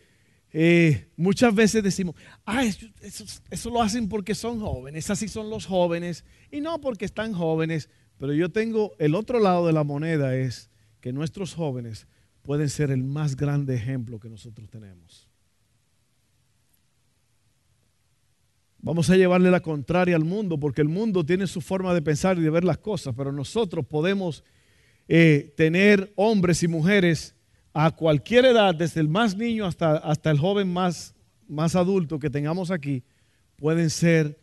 eh, 0.53 1.09
muchas 1.17 1.53
veces 1.53 1.83
decimos, 1.83 2.15
ah, 2.45 2.63
eso, 2.63 2.87
eso, 3.49 3.69
lo 3.69 3.81
hacen 3.81 4.07
porque 4.07 4.33
son 4.33 4.59
jóvenes, 4.59 5.09
así 5.09 5.27
son 5.27 5.49
los 5.49 5.65
jóvenes, 5.65 6.23
y 6.51 6.61
no 6.61 6.79
porque 6.79 7.05
están 7.05 7.33
jóvenes, 7.33 7.89
pero 8.17 8.33
yo 8.33 8.49
tengo 8.49 8.93
el 8.97 9.15
otro 9.15 9.39
lado 9.39 9.67
de 9.67 9.73
la 9.73 9.83
moneda 9.83 10.35
es 10.35 10.69
que 11.01 11.13
nuestros 11.13 11.53
jóvenes 11.53 12.07
pueden 12.41 12.69
ser 12.69 12.91
el 12.91 13.03
más 13.03 13.35
grande 13.35 13.75
ejemplo 13.75 14.19
que 14.19 14.29
nosotros 14.29 14.69
tenemos. 14.69 15.27
Vamos 18.79 19.09
a 19.09 19.17
llevarle 19.17 19.51
la 19.51 19.59
contraria 19.59 20.15
al 20.15 20.23
mundo, 20.23 20.57
porque 20.57 20.81
el 20.81 20.87
mundo 20.87 21.25
tiene 21.25 21.45
su 21.45 21.59
forma 21.59 21.93
de 21.93 22.01
pensar 22.01 22.37
y 22.37 22.41
de 22.41 22.49
ver 22.49 22.63
las 22.63 22.77
cosas, 22.77 23.13
pero 23.17 23.31
nosotros 23.31 23.85
podemos 23.85 24.43
eh, 25.07 25.53
tener 25.55 26.11
hombres 26.15 26.63
y 26.63 26.67
mujeres 26.67 27.35
a 27.73 27.91
cualquier 27.91 28.45
edad, 28.45 28.73
desde 28.73 29.01
el 29.01 29.09
más 29.09 29.35
niño 29.35 29.65
hasta, 29.65 29.97
hasta 29.97 30.31
el 30.31 30.39
joven 30.39 30.71
más, 30.71 31.15
más 31.47 31.75
adulto 31.75 32.19
que 32.19 32.29
tengamos 32.29 32.71
aquí, 32.71 33.03
pueden 33.55 33.89
ser 33.89 34.39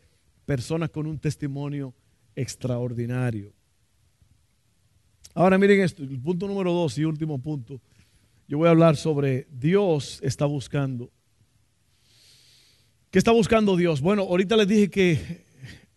personas 0.46 0.90
con 0.90 1.06
un 1.06 1.18
testimonio 1.18 1.92
extraordinario. 2.36 3.52
Ahora 5.34 5.58
miren 5.58 5.80
esto, 5.80 6.02
el 6.02 6.20
punto 6.20 6.46
número 6.46 6.72
dos 6.72 6.96
y 6.96 7.04
último 7.04 7.38
punto 7.38 7.80
yo 8.46 8.58
voy 8.58 8.68
a 8.68 8.72
hablar 8.72 8.96
sobre 8.96 9.46
Dios 9.50 10.20
está 10.22 10.44
buscando. 10.44 11.10
¿Qué 13.10 13.18
está 13.18 13.30
buscando 13.32 13.76
Dios? 13.76 14.00
Bueno, 14.00 14.22
ahorita 14.22 14.56
les 14.56 14.68
dije 14.68 14.90
que, 14.90 15.44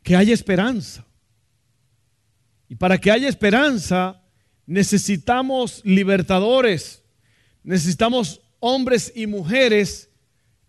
que 0.02 0.16
haya 0.16 0.34
esperanza. 0.34 1.06
Y 2.70 2.76
para 2.76 2.98
que 2.98 3.12
haya 3.12 3.28
esperanza 3.28 4.22
necesitamos 4.68 5.82
libertadores, 5.84 7.02
necesitamos 7.64 8.42
hombres 8.60 9.12
y 9.16 9.26
mujeres 9.26 10.10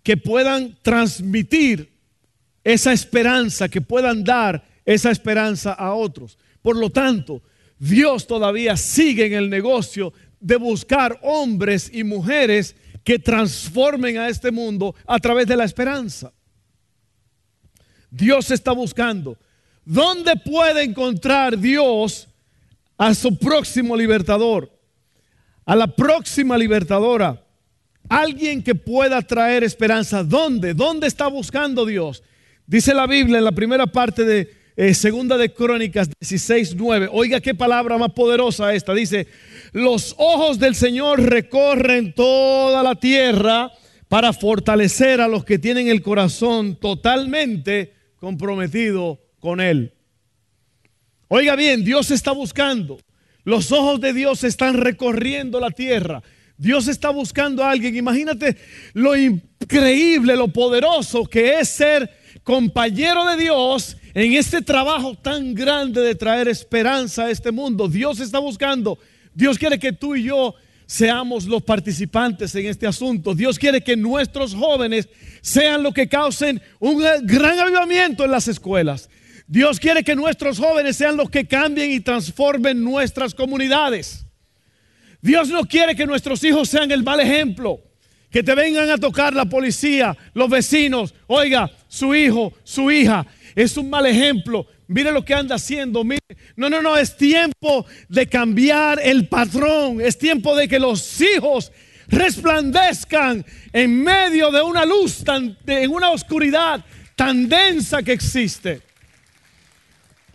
que 0.02 0.16
puedan 0.16 0.78
transmitir 0.80 1.92
esa 2.64 2.92
esperanza, 2.92 3.68
que 3.68 3.80
puedan 3.80 4.24
dar 4.24 4.66
esa 4.86 5.10
esperanza 5.10 5.72
a 5.72 5.92
otros. 5.92 6.38
Por 6.62 6.76
lo 6.76 6.90
tanto, 6.90 7.42
Dios 7.78 8.26
todavía 8.26 8.76
sigue 8.76 9.26
en 9.26 9.34
el 9.34 9.50
negocio 9.50 10.12
de 10.40 10.56
buscar 10.56 11.18
hombres 11.22 11.90
y 11.92 12.04
mujeres 12.04 12.76
que 13.04 13.18
transformen 13.18 14.18
a 14.18 14.28
este 14.28 14.50
mundo 14.50 14.94
a 15.06 15.18
través 15.18 15.46
de 15.46 15.56
la 15.56 15.64
esperanza. 15.64 16.32
Dios 18.10 18.50
está 18.50 18.72
buscando. 18.72 19.36
¿Dónde 19.84 20.36
puede 20.36 20.82
encontrar 20.82 21.58
Dios 21.58 22.28
a 22.98 23.14
su 23.14 23.38
próximo 23.38 23.96
libertador? 23.96 24.70
A 25.64 25.76
la 25.76 25.86
próxima 25.86 26.58
libertadora. 26.58 27.44
Alguien 28.08 28.62
que 28.62 28.74
pueda 28.74 29.22
traer 29.22 29.64
esperanza. 29.64 30.24
¿Dónde? 30.24 30.74
¿Dónde 30.74 31.06
está 31.06 31.28
buscando 31.28 31.86
Dios? 31.86 32.22
Dice 32.66 32.92
la 32.92 33.06
Biblia 33.06 33.38
en 33.38 33.44
la 33.44 33.52
primera 33.52 33.86
parte 33.86 34.24
de 34.24 34.50
eh, 34.76 34.94
Segunda 34.94 35.36
de 35.36 35.52
Crónicas 35.52 36.08
16, 36.20 36.74
9. 36.76 37.08
Oiga 37.12 37.40
qué 37.40 37.54
palabra 37.54 37.98
más 37.98 38.12
poderosa 38.12 38.74
esta. 38.74 38.94
Dice, 38.94 39.26
los 39.72 40.14
ojos 40.18 40.58
del 40.58 40.74
Señor 40.74 41.20
recorren 41.20 42.14
toda 42.14 42.82
la 42.82 42.94
tierra 42.94 43.72
para 44.08 44.32
fortalecer 44.32 45.20
a 45.20 45.28
los 45.28 45.44
que 45.44 45.58
tienen 45.58 45.88
el 45.88 46.02
corazón 46.02 46.76
totalmente 46.76 47.92
comprometido 48.18 49.20
con 49.40 49.60
Él. 49.60 49.92
Oiga 51.28 51.56
bien, 51.56 51.84
Dios 51.84 52.10
está 52.10 52.32
buscando. 52.32 52.98
Los 53.44 53.70
ojos 53.70 54.00
de 54.00 54.12
Dios 54.12 54.44
están 54.44 54.74
recorriendo 54.74 55.60
la 55.60 55.70
tierra. 55.70 56.22
Dios 56.56 56.88
está 56.88 57.10
buscando 57.10 57.62
a 57.62 57.70
alguien. 57.70 57.96
Imagínate 57.96 58.56
lo 58.94 59.16
increíble, 59.16 60.36
lo 60.36 60.48
poderoso 60.48 61.24
que 61.24 61.60
es 61.60 61.68
ser 61.68 62.10
compañero 62.42 63.26
de 63.26 63.36
Dios 63.36 63.96
en 64.14 64.32
este 64.32 64.62
trabajo 64.62 65.14
tan 65.14 65.54
grande 65.54 66.00
de 66.00 66.14
traer 66.14 66.48
esperanza 66.48 67.24
a 67.24 67.30
este 67.30 67.52
mundo. 67.52 67.88
Dios 67.88 68.20
está 68.20 68.38
buscando. 68.38 68.98
Dios 69.34 69.58
quiere 69.58 69.78
que 69.78 69.92
tú 69.92 70.16
y 70.16 70.24
yo 70.24 70.54
seamos 70.86 71.44
los 71.44 71.62
participantes 71.62 72.54
en 72.54 72.66
este 72.66 72.86
asunto. 72.86 73.34
Dios 73.34 73.58
quiere 73.58 73.82
que 73.82 73.96
nuestros 73.96 74.54
jóvenes 74.54 75.08
sean 75.42 75.82
los 75.82 75.92
que 75.92 76.08
causen 76.08 76.60
un 76.80 77.04
gran 77.24 77.58
avivamiento 77.58 78.24
en 78.24 78.30
las 78.30 78.48
escuelas. 78.48 79.10
Dios 79.50 79.80
quiere 79.80 80.04
que 80.04 80.14
nuestros 80.14 80.58
jóvenes 80.58 80.98
sean 80.98 81.16
los 81.16 81.30
que 81.30 81.46
cambien 81.46 81.90
y 81.90 82.00
transformen 82.00 82.84
nuestras 82.84 83.34
comunidades. 83.34 84.26
Dios 85.22 85.48
no 85.48 85.64
quiere 85.64 85.96
que 85.96 86.06
nuestros 86.06 86.44
hijos 86.44 86.68
sean 86.68 86.90
el 86.92 87.02
mal 87.02 87.18
ejemplo. 87.18 87.80
Que 88.30 88.42
te 88.42 88.54
vengan 88.54 88.90
a 88.90 88.98
tocar 88.98 89.32
la 89.32 89.46
policía, 89.46 90.14
los 90.34 90.50
vecinos. 90.50 91.14
Oiga, 91.26 91.70
su 91.88 92.14
hijo, 92.14 92.52
su 92.62 92.90
hija 92.90 93.26
es 93.56 93.74
un 93.78 93.88
mal 93.88 94.04
ejemplo. 94.04 94.66
Mire 94.86 95.12
lo 95.12 95.24
que 95.24 95.32
anda 95.32 95.54
haciendo. 95.54 96.04
Mire. 96.04 96.20
No, 96.54 96.68
no, 96.68 96.82
no, 96.82 96.98
es 96.98 97.16
tiempo 97.16 97.86
de 98.06 98.26
cambiar 98.26 99.00
el 99.02 99.28
patrón. 99.28 100.02
Es 100.02 100.18
tiempo 100.18 100.54
de 100.54 100.68
que 100.68 100.78
los 100.78 101.20
hijos 101.22 101.72
resplandezcan 102.08 103.46
en 103.72 104.02
medio 104.02 104.50
de 104.50 104.60
una 104.60 104.84
luz, 104.84 105.24
tan, 105.24 105.56
en 105.66 105.90
una 105.90 106.10
oscuridad 106.10 106.84
tan 107.16 107.48
densa 107.48 108.02
que 108.02 108.12
existe. 108.12 108.87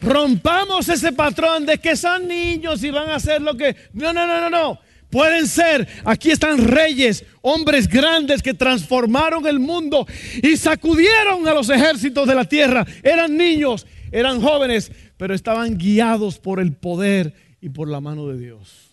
Rompamos 0.03 0.89
ese 0.89 1.13
patrón 1.13 1.65
de 1.65 1.77
que 1.77 1.95
son 1.95 2.27
niños 2.27 2.83
y 2.83 2.89
van 2.89 3.09
a 3.09 3.15
hacer 3.15 3.41
lo 3.41 3.55
que... 3.55 3.75
No, 3.93 4.11
no, 4.11 4.27
no, 4.27 4.41
no, 4.41 4.49
no. 4.49 4.79
Pueden 5.09 5.47
ser, 5.47 5.87
aquí 6.05 6.31
están 6.31 6.57
reyes, 6.67 7.23
hombres 7.41 7.87
grandes 7.87 8.41
que 8.41 8.55
transformaron 8.55 9.45
el 9.45 9.59
mundo 9.59 10.07
y 10.41 10.57
sacudieron 10.57 11.47
a 11.47 11.53
los 11.53 11.69
ejércitos 11.69 12.27
de 12.27 12.33
la 12.33 12.45
tierra. 12.45 12.85
Eran 13.03 13.37
niños, 13.37 13.85
eran 14.11 14.41
jóvenes, 14.41 14.91
pero 15.17 15.35
estaban 15.35 15.77
guiados 15.77 16.39
por 16.39 16.59
el 16.59 16.73
poder 16.73 17.35
y 17.61 17.69
por 17.69 17.87
la 17.87 18.01
mano 18.01 18.27
de 18.27 18.39
Dios. 18.39 18.89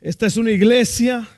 Esta 0.00 0.26
es 0.26 0.36
una 0.36 0.50
iglesia 0.50 1.28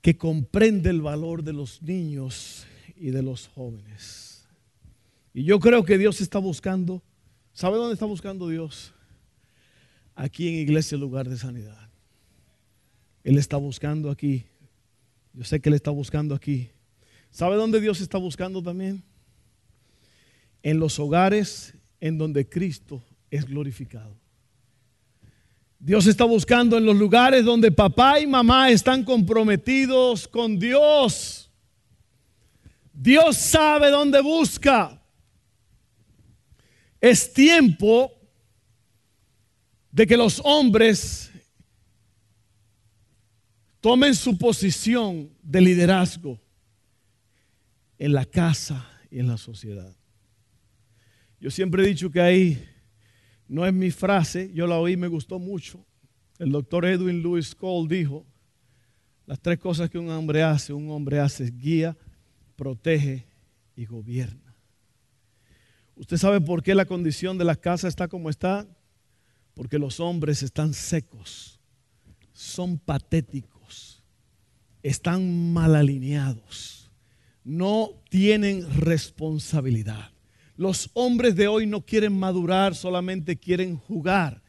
que 0.00 0.16
comprende 0.16 0.90
el 0.90 1.02
valor 1.02 1.44
de 1.44 1.52
los 1.52 1.80
niños 1.82 2.66
y 3.02 3.10
de 3.10 3.20
los 3.20 3.48
jóvenes. 3.48 4.46
Y 5.34 5.42
yo 5.42 5.58
creo 5.58 5.84
que 5.84 5.98
Dios 5.98 6.20
está 6.20 6.38
buscando, 6.38 7.02
¿sabe 7.52 7.76
dónde 7.76 7.94
está 7.94 8.06
buscando 8.06 8.48
Dios? 8.48 8.94
Aquí 10.14 10.46
en 10.46 10.54
Iglesia 10.54 10.96
Lugar 10.96 11.28
de 11.28 11.36
Sanidad. 11.36 11.90
Él 13.24 13.38
está 13.38 13.56
buscando 13.56 14.08
aquí. 14.08 14.44
Yo 15.32 15.42
sé 15.42 15.60
que 15.60 15.68
Él 15.68 15.74
está 15.74 15.90
buscando 15.90 16.32
aquí. 16.32 16.70
¿Sabe 17.32 17.56
dónde 17.56 17.80
Dios 17.80 18.00
está 18.00 18.18
buscando 18.18 18.62
también? 18.62 19.02
En 20.62 20.78
los 20.78 21.00
hogares 21.00 21.74
en 22.00 22.18
donde 22.18 22.48
Cristo 22.48 23.02
es 23.32 23.44
glorificado. 23.46 24.16
Dios 25.80 26.06
está 26.06 26.22
buscando 26.22 26.78
en 26.78 26.84
los 26.84 26.96
lugares 26.96 27.44
donde 27.44 27.72
papá 27.72 28.20
y 28.20 28.28
mamá 28.28 28.70
están 28.70 29.02
comprometidos 29.02 30.28
con 30.28 30.56
Dios. 30.56 31.51
Dios 33.02 33.36
sabe 33.36 33.90
dónde 33.90 34.20
busca. 34.20 35.02
Es 37.00 37.32
tiempo 37.32 38.12
de 39.90 40.06
que 40.06 40.16
los 40.16 40.40
hombres 40.44 41.32
tomen 43.80 44.14
su 44.14 44.38
posición 44.38 45.28
de 45.42 45.60
liderazgo 45.60 46.40
en 47.98 48.12
la 48.12 48.24
casa 48.24 48.88
y 49.10 49.18
en 49.18 49.26
la 49.26 49.36
sociedad. 49.36 49.96
Yo 51.40 51.50
siempre 51.50 51.82
he 51.82 51.88
dicho 51.88 52.08
que 52.08 52.20
ahí 52.20 52.64
no 53.48 53.66
es 53.66 53.72
mi 53.72 53.90
frase, 53.90 54.52
yo 54.54 54.68
la 54.68 54.78
oí, 54.78 54.96
me 54.96 55.08
gustó 55.08 55.40
mucho. 55.40 55.84
El 56.38 56.52
doctor 56.52 56.84
Edwin 56.84 57.20
Lewis 57.20 57.52
Cole 57.52 57.92
dijo, 57.96 58.24
las 59.26 59.40
tres 59.40 59.58
cosas 59.58 59.90
que 59.90 59.98
un 59.98 60.08
hombre 60.08 60.44
hace, 60.44 60.72
un 60.72 60.88
hombre 60.92 61.18
hace 61.18 61.50
guía, 61.50 61.96
protege 62.62 63.26
y 63.74 63.86
gobierna. 63.86 64.54
¿Usted 65.96 66.16
sabe 66.16 66.40
por 66.40 66.62
qué 66.62 66.76
la 66.76 66.84
condición 66.84 67.36
de 67.36 67.44
la 67.44 67.56
casa 67.56 67.88
está 67.88 68.06
como 68.06 68.30
está? 68.30 68.68
Porque 69.52 69.80
los 69.80 69.98
hombres 69.98 70.44
están 70.44 70.72
secos, 70.72 71.58
son 72.32 72.78
patéticos, 72.78 74.04
están 74.80 75.52
mal 75.52 75.74
alineados, 75.74 76.88
no 77.42 78.00
tienen 78.08 78.72
responsabilidad. 78.72 80.12
Los 80.56 80.88
hombres 80.94 81.34
de 81.34 81.48
hoy 81.48 81.66
no 81.66 81.84
quieren 81.84 82.16
madurar, 82.16 82.76
solamente 82.76 83.36
quieren 83.36 83.76
jugar. 83.76 84.40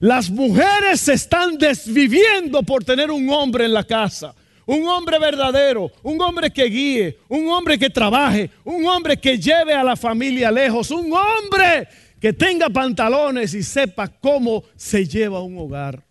Las 0.00 0.28
mujeres 0.28 1.02
se 1.02 1.12
están 1.12 1.56
desviviendo 1.56 2.64
por 2.64 2.82
tener 2.82 3.12
un 3.12 3.30
hombre 3.30 3.66
en 3.66 3.74
la 3.74 3.84
casa 3.84 4.34
un 4.70 4.86
hombre 4.86 5.18
verdadero, 5.18 5.90
un 6.04 6.20
hombre 6.20 6.48
que 6.48 6.64
guíe, 6.66 7.18
un 7.28 7.48
hombre 7.48 7.76
que 7.76 7.90
trabaje, 7.90 8.50
un 8.62 8.86
hombre 8.86 9.16
que 9.16 9.36
lleve 9.36 9.74
a 9.74 9.82
la 9.82 9.96
familia 9.96 10.48
lejos, 10.52 10.92
un 10.92 11.12
hombre 11.12 11.88
que 12.20 12.32
tenga 12.32 12.70
pantalones 12.70 13.52
y 13.54 13.64
sepa 13.64 14.06
cómo 14.06 14.62
se 14.76 15.04
lleva 15.04 15.42
un 15.42 15.58
hogar. 15.58 16.04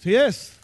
Si 0.00 0.14
es. 0.14 0.54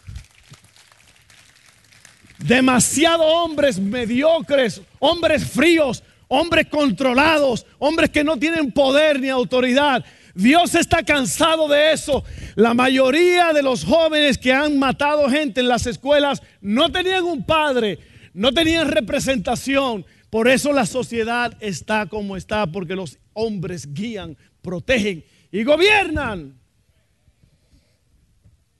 Demasiado 2.39 3.23
hombres 3.23 3.77
mediocres, 3.77 4.81
hombres 4.97 5.45
fríos, 5.45 6.03
hombres 6.27 6.65
controlados, 6.67 7.67
hombres 7.77 8.09
que 8.09 8.23
no 8.23 8.39
tienen 8.39 8.71
poder 8.71 9.19
ni 9.19 9.29
autoridad. 9.29 10.03
Dios 10.39 10.73
está 10.73 11.03
cansado 11.03 11.67
de 11.67 11.91
eso. 11.91 12.23
La 12.55 12.73
mayoría 12.73 13.51
de 13.51 13.61
los 13.61 13.83
jóvenes 13.83 14.37
que 14.37 14.53
han 14.53 14.79
matado 14.79 15.29
gente 15.29 15.59
en 15.59 15.67
las 15.67 15.85
escuelas 15.85 16.41
no 16.61 16.91
tenían 16.91 17.25
un 17.25 17.45
padre, 17.45 17.99
no 18.33 18.53
tenían 18.53 18.89
representación. 18.89 20.05
Por 20.29 20.47
eso 20.47 20.71
la 20.71 20.85
sociedad 20.85 21.57
está 21.59 22.05
como 22.05 22.37
está, 22.37 22.67
porque 22.67 22.95
los 22.95 23.17
hombres 23.33 23.93
guían, 23.93 24.37
protegen 24.61 25.25
y 25.51 25.63
gobiernan. 25.63 26.57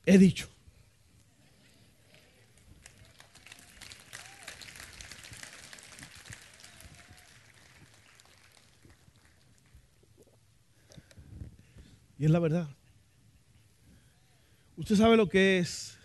He 0.05 0.17
dicho. 0.17 0.47
Y 12.19 12.25
es 12.25 12.31
la 12.31 12.39
verdad. 12.39 12.67
Usted 14.75 14.95
sabe 14.95 15.17
lo 15.17 15.29
que 15.29 15.59
es 15.59 15.97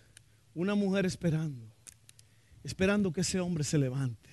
una 0.55 0.77
mujer 0.77 1.05
esperando, 1.05 1.67
esperando 2.63 3.13
que 3.13 3.23
ese 3.23 3.41
hombre 3.41 3.65
se 3.65 3.79
levante. 3.79 4.31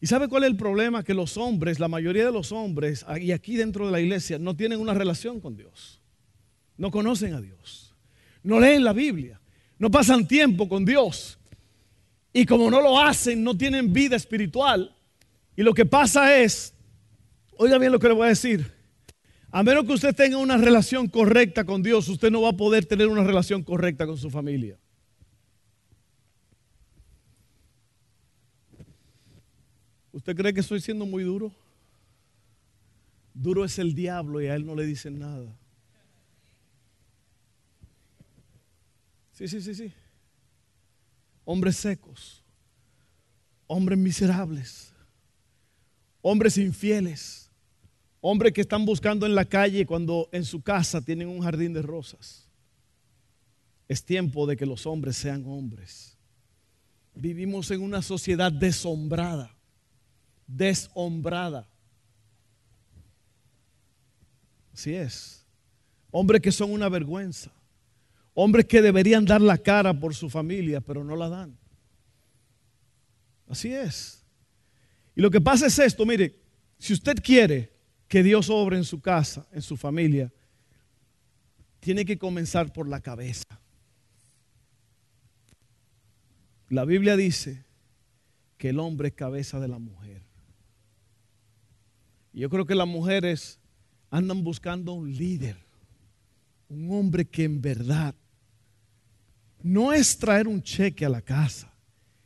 ¿Y 0.00 0.06
sabe 0.06 0.28
cuál 0.28 0.44
es 0.44 0.50
el 0.50 0.56
problema? 0.56 1.04
Que 1.04 1.14
los 1.14 1.36
hombres, 1.36 1.78
la 1.78 1.88
mayoría 1.88 2.24
de 2.24 2.32
los 2.32 2.50
hombres, 2.50 3.06
y 3.20 3.32
aquí 3.32 3.56
dentro 3.56 3.86
de 3.86 3.92
la 3.92 4.00
iglesia, 4.00 4.38
no 4.38 4.56
tienen 4.56 4.80
una 4.80 4.94
relación 4.94 5.40
con 5.40 5.56
Dios. 5.56 6.00
No 6.76 6.90
conocen 6.90 7.34
a 7.34 7.40
Dios. 7.40 7.94
No 8.42 8.58
leen 8.58 8.82
la 8.82 8.92
Biblia. 8.92 9.40
No 9.78 9.90
pasan 9.90 10.26
tiempo 10.26 10.68
con 10.68 10.84
Dios. 10.84 11.38
Y 12.32 12.46
como 12.46 12.70
no 12.70 12.80
lo 12.80 12.98
hacen, 12.98 13.44
no 13.44 13.56
tienen 13.56 13.92
vida 13.92 14.16
espiritual. 14.16 14.96
Y 15.54 15.62
lo 15.62 15.74
que 15.74 15.84
pasa 15.84 16.36
es, 16.38 16.74
oiga 17.56 17.78
bien 17.78 17.92
lo 17.92 17.98
que 17.98 18.08
le 18.08 18.14
voy 18.14 18.26
a 18.26 18.30
decir, 18.30 18.72
a 19.54 19.62
menos 19.62 19.84
que 19.84 19.92
usted 19.92 20.14
tenga 20.14 20.38
una 20.38 20.56
relación 20.56 21.08
correcta 21.08 21.64
con 21.64 21.82
Dios, 21.82 22.08
usted 22.08 22.30
no 22.30 22.40
va 22.40 22.48
a 22.48 22.56
poder 22.56 22.86
tener 22.86 23.06
una 23.06 23.22
relación 23.22 23.62
correcta 23.62 24.06
con 24.06 24.16
su 24.16 24.30
familia. 24.30 24.78
¿Usted 30.10 30.34
cree 30.34 30.54
que 30.54 30.60
estoy 30.60 30.80
siendo 30.80 31.04
muy 31.04 31.22
duro? 31.22 31.52
Duro 33.34 33.64
es 33.64 33.78
el 33.78 33.94
diablo 33.94 34.40
y 34.40 34.46
a 34.46 34.54
él 34.54 34.64
no 34.64 34.74
le 34.74 34.86
dicen 34.86 35.18
nada. 35.18 35.54
Sí, 39.32 39.48
sí, 39.48 39.60
sí, 39.60 39.74
sí. 39.74 39.92
Hombres 41.44 41.76
secos, 41.76 42.42
hombres 43.66 43.98
miserables, 43.98 44.94
hombres 46.22 46.56
infieles, 46.56 47.41
hombres 48.22 48.52
que 48.52 48.60
están 48.60 48.86
buscando 48.86 49.26
en 49.26 49.34
la 49.34 49.44
calle 49.44 49.84
cuando 49.84 50.30
en 50.32 50.44
su 50.44 50.62
casa 50.62 51.02
tienen 51.02 51.28
un 51.28 51.42
jardín 51.42 51.74
de 51.74 51.82
rosas. 51.82 52.48
Es 53.88 54.02
tiempo 54.02 54.46
de 54.46 54.56
que 54.56 54.64
los 54.64 54.86
hombres 54.86 55.16
sean 55.16 55.44
hombres. 55.44 56.16
Vivimos 57.14 57.70
en 57.72 57.82
una 57.82 58.00
sociedad 58.00 58.50
deshombrada, 58.50 59.54
deshombrada. 60.46 61.68
Así 64.72 64.94
es. 64.94 65.44
Hombres 66.10 66.40
que 66.40 66.52
son 66.52 66.70
una 66.70 66.88
vergüenza. 66.88 67.50
Hombres 68.34 68.66
que 68.66 68.80
deberían 68.80 69.26
dar 69.26 69.40
la 69.40 69.58
cara 69.58 69.92
por 69.92 70.14
su 70.14 70.30
familia, 70.30 70.80
pero 70.80 71.04
no 71.04 71.16
la 71.16 71.28
dan. 71.28 71.58
Así 73.48 73.74
es. 73.74 74.24
Y 75.14 75.20
lo 75.20 75.30
que 75.30 75.40
pasa 75.40 75.66
es 75.66 75.78
esto, 75.78 76.06
mire, 76.06 76.40
si 76.78 76.92
usted 76.94 77.16
quiere 77.22 77.71
que 78.12 78.22
Dios 78.22 78.50
obre 78.50 78.76
en 78.76 78.84
su 78.84 79.00
casa, 79.00 79.46
en 79.52 79.62
su 79.62 79.74
familia, 79.74 80.30
tiene 81.80 82.04
que 82.04 82.18
comenzar 82.18 82.70
por 82.70 82.86
la 82.86 83.00
cabeza. 83.00 83.58
La 86.68 86.84
Biblia 86.84 87.16
dice 87.16 87.64
que 88.58 88.68
el 88.68 88.80
hombre 88.80 89.08
es 89.08 89.14
cabeza 89.14 89.60
de 89.60 89.68
la 89.68 89.78
mujer. 89.78 90.20
Y 92.34 92.40
yo 92.40 92.50
creo 92.50 92.66
que 92.66 92.74
las 92.74 92.86
mujeres 92.86 93.58
andan 94.10 94.44
buscando 94.44 94.92
un 94.92 95.10
líder, 95.10 95.56
un 96.68 96.92
hombre 96.92 97.24
que 97.24 97.44
en 97.44 97.62
verdad 97.62 98.14
no 99.62 99.90
es 99.94 100.18
traer 100.18 100.46
un 100.46 100.62
cheque 100.62 101.06
a 101.06 101.08
la 101.08 101.22
casa. 101.22 101.72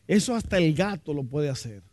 Eso 0.09 0.35
hasta 0.35 0.59
el 0.59 0.75
gato 0.75 1.15
lo 1.15 1.23
puede 1.23 1.49
hacer. 1.49 1.85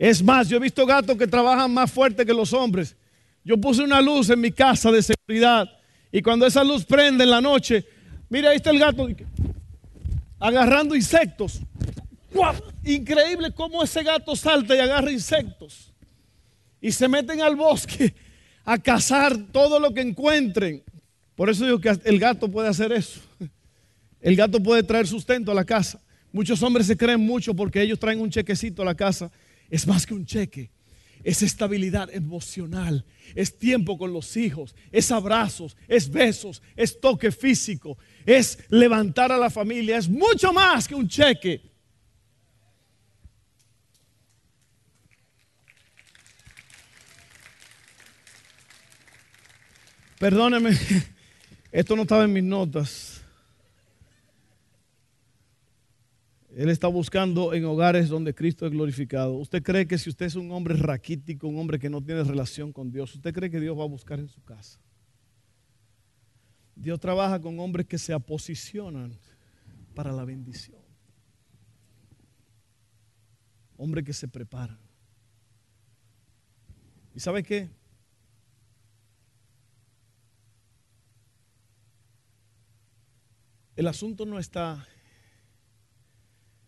Es 0.00 0.22
más, 0.22 0.48
yo 0.48 0.56
he 0.56 0.60
visto 0.60 0.86
gatos 0.86 1.14
que 1.18 1.26
trabajan 1.26 1.74
más 1.74 1.92
fuerte 1.92 2.24
que 2.24 2.32
los 2.32 2.54
hombres. 2.54 2.96
Yo 3.44 3.58
puse 3.58 3.82
una 3.82 4.00
luz 4.00 4.30
en 4.30 4.40
mi 4.40 4.50
casa 4.50 4.90
de 4.90 5.02
seguridad 5.02 5.68
y 6.10 6.22
cuando 6.22 6.46
esa 6.46 6.64
luz 6.64 6.86
prende 6.86 7.24
en 7.24 7.28
la 7.28 7.42
noche, 7.42 7.84
mira, 8.30 8.48
ahí 8.48 8.56
está 8.56 8.70
el 8.70 8.78
gato 8.78 9.06
agarrando 10.38 10.94
insectos. 10.96 11.60
Increíble 12.82 13.52
cómo 13.54 13.82
ese 13.82 14.02
gato 14.02 14.34
salta 14.34 14.74
y 14.74 14.78
agarra 14.78 15.12
insectos. 15.12 15.92
Y 16.80 16.92
se 16.92 17.06
meten 17.06 17.42
al 17.42 17.54
bosque 17.54 18.14
a 18.64 18.78
cazar 18.78 19.36
todo 19.52 19.78
lo 19.78 19.92
que 19.92 20.00
encuentren. 20.00 20.82
Por 21.34 21.50
eso 21.50 21.66
digo 21.66 21.78
que 21.78 21.94
el 22.04 22.18
gato 22.18 22.50
puede 22.50 22.70
hacer 22.70 22.90
eso. 22.90 23.20
El 24.22 24.34
gato 24.34 24.62
puede 24.62 24.82
traer 24.82 25.06
sustento 25.06 25.52
a 25.52 25.54
la 25.54 25.66
casa. 25.66 26.00
Muchos 26.32 26.62
hombres 26.62 26.86
se 26.86 26.96
creen 26.96 27.20
mucho 27.20 27.52
porque 27.52 27.82
ellos 27.82 27.98
traen 27.98 28.18
un 28.18 28.30
chequecito 28.30 28.80
a 28.80 28.86
la 28.86 28.94
casa. 28.94 29.30
Es 29.70 29.86
más 29.86 30.04
que 30.04 30.14
un 30.14 30.26
cheque. 30.26 30.70
Es 31.22 31.42
estabilidad 31.42 32.08
emocional, 32.14 33.04
es 33.34 33.58
tiempo 33.58 33.98
con 33.98 34.10
los 34.10 34.38
hijos, 34.38 34.74
es 34.90 35.10
abrazos, 35.10 35.76
es 35.86 36.10
besos, 36.10 36.62
es 36.76 36.98
toque 36.98 37.30
físico, 37.30 37.98
es 38.24 38.58
levantar 38.70 39.30
a 39.30 39.36
la 39.36 39.50
familia, 39.50 39.98
es 39.98 40.08
mucho 40.08 40.50
más 40.50 40.88
que 40.88 40.94
un 40.94 41.06
cheque. 41.06 41.60
Perdóneme, 50.18 50.76
esto 51.72 51.96
no 51.96 52.02
estaba 52.02 52.24
en 52.24 52.32
mis 52.32 52.44
notas. 52.44 53.09
Él 56.56 56.68
está 56.68 56.88
buscando 56.88 57.54
en 57.54 57.64
hogares 57.64 58.08
donde 58.08 58.34
Cristo 58.34 58.66
es 58.66 58.72
glorificado. 58.72 59.34
¿Usted 59.34 59.62
cree 59.62 59.86
que 59.86 59.98
si 59.98 60.10
usted 60.10 60.26
es 60.26 60.34
un 60.34 60.50
hombre 60.50 60.74
raquítico, 60.74 61.46
un 61.46 61.58
hombre 61.58 61.78
que 61.78 61.88
no 61.88 62.02
tiene 62.02 62.24
relación 62.24 62.72
con 62.72 62.90
Dios, 62.90 63.14
usted 63.14 63.32
cree 63.32 63.50
que 63.50 63.60
Dios 63.60 63.78
va 63.78 63.84
a 63.84 63.88
buscar 63.88 64.18
en 64.18 64.28
su 64.28 64.42
casa? 64.42 64.80
Dios 66.74 66.98
trabaja 66.98 67.40
con 67.40 67.60
hombres 67.60 67.86
que 67.86 67.98
se 67.98 68.12
aposicionan 68.12 69.16
para 69.94 70.12
la 70.12 70.24
bendición. 70.24 70.80
Hombres 73.76 74.04
que 74.04 74.12
se 74.12 74.26
preparan. 74.26 74.78
¿Y 77.14 77.20
sabe 77.20 77.42
qué? 77.42 77.70
El 83.76 83.86
asunto 83.86 84.26
no 84.26 84.38
está 84.38 84.86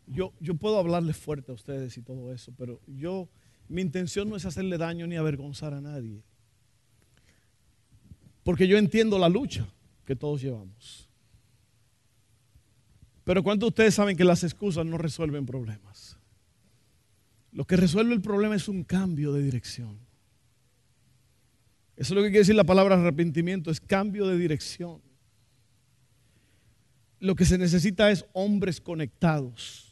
yo, 0.07 0.33
yo 0.41 0.55
puedo 0.55 0.79
hablarles 0.79 1.17
fuerte 1.17 1.53
a 1.53 1.55
ustedes 1.55 1.97
y 1.97 2.03
todo 2.03 2.33
eso, 2.33 2.53
pero 2.57 2.81
yo, 2.87 3.29
mi 3.69 3.83
intención 3.83 4.29
no 4.29 4.37
es 4.37 4.45
hacerle 4.45 4.79
daño 4.79 5.07
ni 5.07 5.17
avergonzar 5.17 5.75
a 5.75 5.81
nadie. 5.81 6.23
Porque 8.43 8.67
yo 8.67 8.77
entiendo 8.77 9.19
la 9.19 9.29
lucha 9.29 9.67
que 10.05 10.17
todos 10.17 10.43
llevamos. 10.43 11.09
Pero 13.25 13.43
¿cuántos 13.43 13.69
de 13.69 13.69
ustedes 13.69 13.95
saben 13.95 14.17
que 14.17 14.25
las 14.25 14.43
excusas 14.43 14.85
no 14.85 14.99
resuelven 14.99 15.47
problemas? 15.47 16.19
Lo 17.53 17.65
que 17.65 17.77
resuelve 17.77 18.15
el 18.15 18.21
problema 18.21 18.57
es 18.57 18.69
un 18.69 18.83
cambio 18.83 19.33
de 19.33 19.43
dirección. 19.43 19.99
Eso 21.95 22.15
es 22.15 22.17
lo 22.17 22.23
que 22.23 22.29
quiere 22.29 22.41
decir 22.41 22.55
la 22.57 22.65
palabra 22.65 22.97
arrepentimiento, 22.97 23.71
es 23.71 23.81
cambio 23.81 24.27
de 24.27 24.37
dirección. 24.37 25.01
Lo 27.21 27.37
que 27.37 27.45
se 27.45 27.59
necesita 27.59 28.11
es 28.11 28.25
hombres 28.33 28.81
conectados 28.81 29.92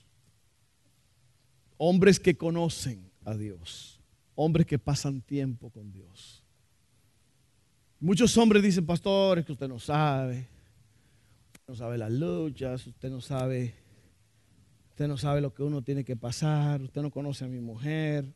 Hombres 1.82 2.20
que 2.20 2.36
conocen 2.36 3.10
a 3.24 3.34
Dios. 3.34 3.98
Hombres 4.34 4.66
que 4.66 4.78
pasan 4.78 5.22
tiempo 5.22 5.70
con 5.70 5.90
Dios. 5.90 6.44
Muchos 7.98 8.36
hombres 8.36 8.62
dicen, 8.62 8.84
pastores, 8.84 9.46
que 9.46 9.52
usted 9.52 9.66
no 9.66 9.78
sabe. 9.78 10.46
Usted 11.54 11.68
no 11.68 11.74
sabe 11.74 11.96
las 11.96 12.12
luchas, 12.12 12.86
usted 12.86 13.08
no 13.08 13.22
sabe, 13.22 13.72
usted 14.90 15.08
no 15.08 15.16
sabe 15.16 15.40
lo 15.40 15.54
que 15.54 15.62
uno 15.62 15.80
tiene 15.80 16.04
que 16.04 16.16
pasar, 16.16 16.82
usted 16.82 17.00
no 17.00 17.10
conoce 17.10 17.46
a 17.46 17.48
mi 17.48 17.60
mujer. 17.60 18.30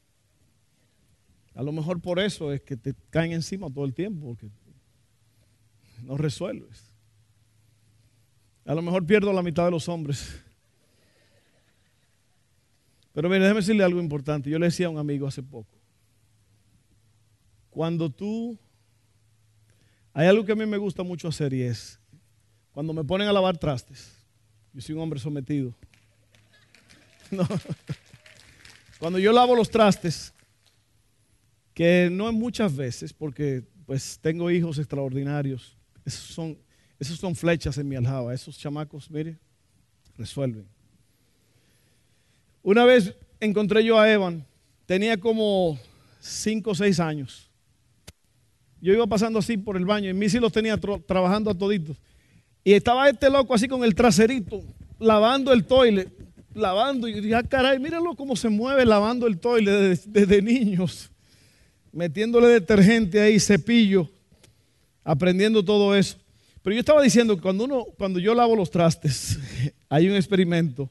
A 1.55 1.63
lo 1.63 1.71
mejor 1.71 2.01
por 2.01 2.21
eso 2.21 2.51
es 2.51 2.63
que 2.63 2.79
te 2.79 2.95
caen 3.11 3.33
encima 3.33 3.71
todo 3.71 3.85
el 3.85 3.93
tiempo, 3.93 4.25
porque 4.29 4.49
no 6.03 6.17
resuelves. 6.17 6.95
A 8.65 8.75
lo 8.75 8.81
mejor 8.81 9.05
pierdo 9.05 9.35
la 9.35 9.43
mitad 9.43 9.67
de 9.67 9.71
los 9.71 9.87
hombres 9.87 10.44
pero 13.15 13.29
mire, 13.29 13.43
déjeme 13.43 13.61
decirle 13.61 13.85
algo 13.85 14.01
importante. 14.01 14.51
Yo 14.51 14.59
le 14.59 14.67
decía 14.67 14.89
a 14.89 14.91
un 14.91 14.99
amigo 14.99 15.27
hace 15.27 15.43
poco. 15.43 15.73
Cuando 17.71 18.11
tú... 18.11 18.59
Hay 20.13 20.27
algo 20.27 20.45
que 20.45 20.53
a 20.53 20.57
mí 20.57 20.67
me 20.67 20.77
gusta 20.77 21.03
mucho 21.03 21.27
hacer 21.27 21.53
y 21.55 21.63
es 21.63 21.99
cuando 22.75 22.93
me 22.93 23.05
ponen 23.05 23.29
a 23.29 23.33
lavar 23.33 23.57
trastes. 23.57 24.13
Yo 24.73 24.81
soy 24.81 24.97
un 24.97 25.01
hombre 25.01 25.21
sometido. 25.21 25.75
Cuando 28.99 29.19
yo 29.19 29.33
lavo 29.33 29.55
los 29.55 29.71
trastes, 29.71 30.33
que 31.73 32.09
no 32.11 32.29
es 32.29 32.35
muchas 32.35 32.75
veces, 32.75 33.13
porque 33.13 33.65
pues 33.87 34.19
tengo 34.21 34.51
hijos 34.51 34.79
extraordinarios. 34.79 35.77
Esos 36.05 36.23
son, 36.23 36.59
esos 36.99 37.19
son 37.19 37.35
flechas 37.35 37.77
en 37.79 37.89
mi 37.89 37.97
aljaba. 37.97 38.35
Esos 38.35 38.59
chamacos, 38.59 39.11
mire, 39.11 39.39
resuelven. 40.17 40.67
Una 42.65 42.87
vez 42.87 43.15
encontré 43.41 43.85
yo 43.85 44.01
a 44.01 44.11
Evan, 44.11 44.43
tenía 44.87 45.19
como 45.19 45.79
5 46.21 46.71
o 46.71 46.75
6 46.75 46.99
años. 46.99 47.51
Yo 48.81 48.95
iba 48.95 49.07
pasando 49.07 49.39
así 49.39 49.59
por 49.59 49.77
el 49.77 49.85
baño 49.85 50.09
y 50.09 50.15
Missy 50.15 50.41
los 50.41 50.51
tenía 50.51 50.79
trabajando 50.79 51.51
a 51.51 51.55
toditos. 51.55 51.99
Y 52.65 52.73
estaba 52.73 53.09
este 53.11 53.29
loco 53.29 53.53
así 53.53 53.69
con 53.69 53.85
el 53.85 53.95
traserito, 53.95 54.63
lavando 54.99 55.53
el 55.53 55.65
toilet, 55.65 56.09
lavando. 56.55 57.07
Y 57.07 57.21
dije, 57.21 57.35
ah, 57.35 57.43
caray, 57.43 57.79
míralo 57.79 58.17
cómo 58.17 58.35
se 58.35 58.49
mueve 58.49 58.87
lavando 58.87 59.27
el 59.27 59.39
toilet 59.39 60.01
desde, 60.07 60.41
niños, 60.41 61.11
metiéndole 61.93 62.47
detergente 62.49 63.21
ahí, 63.21 63.39
cepillo, 63.39 64.09
aprendiendo 65.05 65.63
todo 65.63 65.95
eso. 65.95 66.17
Pero 66.63 66.73
yo 66.73 66.81
estaba 66.81 67.03
diciendo 67.03 67.37
que 67.37 67.43
cuando, 67.43 67.65
uno, 67.65 67.85
cuando 67.99 68.19
yo 68.19 68.35
lavo 68.35 68.57
los 68.57 68.71
trastes, 68.71 69.39
hay 69.91 70.09
un 70.09 70.17
experimento 70.17 70.89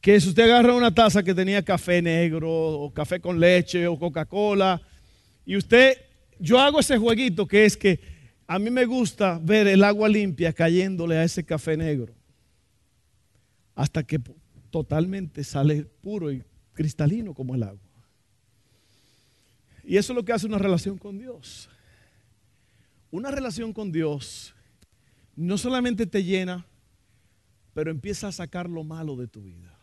que 0.00 0.18
si 0.20 0.28
usted 0.30 0.44
agarra 0.44 0.74
una 0.74 0.94
taza 0.94 1.22
que 1.22 1.34
tenía 1.34 1.62
café 1.62 2.00
negro 2.00 2.50
o 2.50 2.92
café 2.92 3.20
con 3.20 3.38
leche 3.38 3.86
o 3.86 3.98
Coca-Cola 3.98 4.80
y 5.44 5.56
usted, 5.56 5.98
yo 6.38 6.58
hago 6.58 6.80
ese 6.80 6.96
jueguito 6.96 7.46
que 7.46 7.66
es 7.66 7.76
que 7.76 8.00
a 8.46 8.58
mí 8.58 8.70
me 8.70 8.86
gusta 8.86 9.38
ver 9.42 9.66
el 9.66 9.84
agua 9.84 10.08
limpia 10.08 10.52
cayéndole 10.52 11.16
a 11.16 11.24
ese 11.24 11.44
café 11.44 11.76
negro 11.76 12.14
hasta 13.74 14.02
que 14.02 14.20
totalmente 14.70 15.44
sale 15.44 15.84
puro 15.84 16.32
y 16.32 16.42
cristalino 16.72 17.34
como 17.34 17.54
el 17.54 17.62
agua. 17.62 17.90
Y 19.84 19.96
eso 19.96 20.12
es 20.12 20.16
lo 20.16 20.24
que 20.24 20.32
hace 20.32 20.46
una 20.46 20.58
relación 20.58 20.98
con 20.98 21.18
Dios. 21.18 21.68
Una 23.10 23.30
relación 23.30 23.72
con 23.72 23.90
Dios 23.90 24.54
no 25.36 25.58
solamente 25.58 26.06
te 26.06 26.22
llena, 26.22 26.66
pero 27.74 27.90
empieza 27.90 28.28
a 28.28 28.32
sacar 28.32 28.68
lo 28.68 28.84
malo 28.84 29.16
de 29.16 29.26
tu 29.26 29.42
vida. 29.42 29.79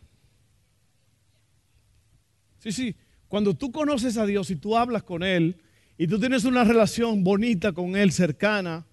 Sí, 2.60 2.72
sí, 2.72 2.96
cuando 3.28 3.54
tú 3.54 3.72
conoces 3.72 4.18
a 4.18 4.26
Dios 4.26 4.50
y 4.50 4.56
tú 4.56 4.78
hablas 4.78 5.04
con 5.04 5.24
Él 5.24 5.58
y 5.98 6.08
tú 6.08 6.20
tienes 6.20 6.46
una 6.46 6.64
relación 6.64 7.24
bonita 7.24 7.72
con 7.74 7.96
Él, 7.96 8.12
cercana, 8.12 8.86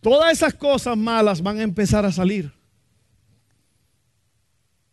todas 0.00 0.32
esas 0.32 0.54
cosas 0.54 0.96
malas 0.96 1.42
van 1.42 1.58
a 1.58 1.62
empezar 1.62 2.04
a 2.04 2.12
salir. 2.12 2.52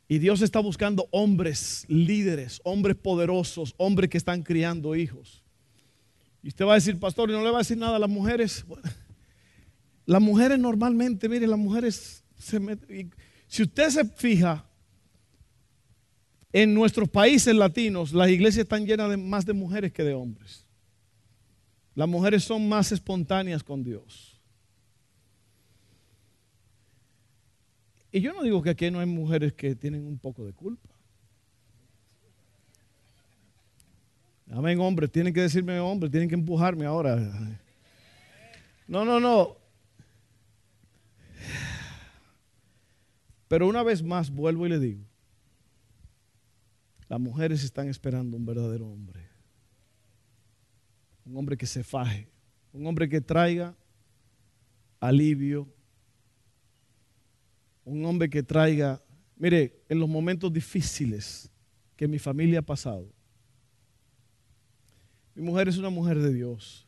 Y 0.07 0.17
Dios 0.17 0.41
está 0.41 0.59
buscando 0.59 1.07
hombres 1.11 1.85
líderes, 1.87 2.59
hombres 2.63 2.97
poderosos, 2.97 3.75
hombres 3.77 4.09
que 4.09 4.17
están 4.17 4.41
criando 4.41 4.95
hijos. 4.95 5.43
Y 6.41 6.47
usted 6.47 6.65
va 6.65 6.71
a 6.71 6.75
decir, 6.75 6.99
pastor, 6.99 7.29
y 7.29 7.33
no 7.33 7.43
le 7.43 7.51
va 7.51 7.57
a 7.57 7.61
decir 7.61 7.77
nada 7.77 7.97
a 7.97 7.99
las 7.99 8.09
mujeres. 8.09 8.65
las 10.05 10.21
mujeres 10.21 10.57
normalmente, 10.57 11.29
mire, 11.29 11.45
las 11.45 11.59
mujeres 11.59 12.23
se 12.37 12.59
meten. 12.59 13.13
Si 13.47 13.63
usted 13.63 13.89
se 13.89 14.05
fija, 14.05 14.65
en 16.51 16.73
nuestros 16.73 17.07
países 17.09 17.53
latinos, 17.55 18.13
las 18.13 18.29
iglesias 18.29 18.63
están 18.63 18.85
llenas 18.85 19.09
de 19.09 19.17
más 19.17 19.45
de 19.45 19.53
mujeres 19.53 19.91
que 19.91 20.03
de 20.03 20.13
hombres. 20.13 20.65
Las 21.95 22.07
mujeres 22.07 22.43
son 22.43 22.67
más 22.67 22.91
espontáneas 22.91 23.63
con 23.63 23.83
Dios. 23.83 24.39
Y 28.11 28.21
yo 28.21 28.33
no 28.33 28.41
digo 28.41 28.61
que 28.61 28.71
aquí 28.71 28.89
no 28.89 28.99
hay 28.99 29.05
mujeres 29.05 29.53
que 29.53 29.75
tienen 29.75 30.05
un 30.05 30.17
poco 30.17 30.43
de 30.45 30.53
culpa. 30.53 30.89
Amén, 34.51 34.79
hombre, 34.79 35.07
tienen 35.07 35.31
que 35.31 35.41
decirme 35.41 35.79
hombre, 35.79 36.09
tienen 36.09 36.27
que 36.27 36.33
empujarme 36.33 36.85
ahora. 36.85 37.17
No, 38.87 39.05
no, 39.05 39.19
no. 39.19 39.55
Pero 43.47 43.67
una 43.67 43.83
vez 43.83 44.01
más 44.01 44.31
vuelvo 44.31 44.65
y 44.65 44.69
le 44.69 44.79
digo, 44.79 45.08
las 47.09 47.19
mujeres 47.19 47.63
están 47.63 47.89
esperando 47.89 48.37
un 48.37 48.45
verdadero 48.45 48.87
hombre. 48.87 49.27
Un 51.25 51.35
hombre 51.35 51.57
que 51.57 51.65
se 51.65 51.83
faje, 51.83 52.29
un 52.71 52.85
hombre 52.85 53.09
que 53.09 53.19
traiga 53.19 53.75
alivio, 54.99 55.67
un 57.83 58.05
hombre 58.05 58.29
que 58.29 58.43
traiga, 58.43 59.01
mire, 59.35 59.81
en 59.89 59.99
los 59.99 60.07
momentos 60.07 60.53
difíciles 60.53 61.49
que 61.95 62.07
mi 62.07 62.19
familia 62.19 62.59
ha 62.59 62.63
pasado, 62.63 63.11
mi 65.33 65.43
mujer 65.43 65.67
es 65.67 65.77
una 65.77 65.89
mujer 65.89 66.19
de 66.19 66.33
Dios. 66.33 66.85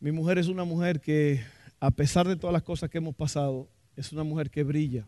Mi 0.00 0.12
mujer 0.12 0.38
es 0.38 0.48
una 0.48 0.64
mujer 0.64 1.00
que, 1.00 1.40
a 1.78 1.90
pesar 1.90 2.26
de 2.26 2.36
todas 2.36 2.52
las 2.52 2.62
cosas 2.62 2.90
que 2.90 2.98
hemos 2.98 3.14
pasado, 3.14 3.68
es 3.96 4.12
una 4.12 4.24
mujer 4.24 4.50
que 4.50 4.62
brilla. 4.62 5.06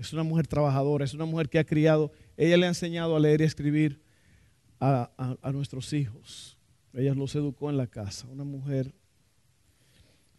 Es 0.00 0.14
una 0.14 0.22
mujer 0.22 0.46
trabajadora, 0.46 1.04
es 1.04 1.12
una 1.12 1.26
mujer 1.26 1.50
que 1.50 1.58
ha 1.58 1.64
criado. 1.64 2.10
Ella 2.38 2.56
le 2.56 2.64
ha 2.64 2.68
enseñado 2.70 3.14
a 3.14 3.20
leer 3.20 3.42
y 3.42 3.44
a 3.44 3.46
escribir 3.46 4.00
a, 4.80 5.36
a 5.42 5.52
nuestros 5.52 5.92
hijos. 5.92 6.56
Ella 6.94 7.14
los 7.14 7.34
educó 7.34 7.68
en 7.68 7.76
la 7.76 7.86
casa. 7.86 8.26
Una 8.28 8.44
mujer. 8.44 8.94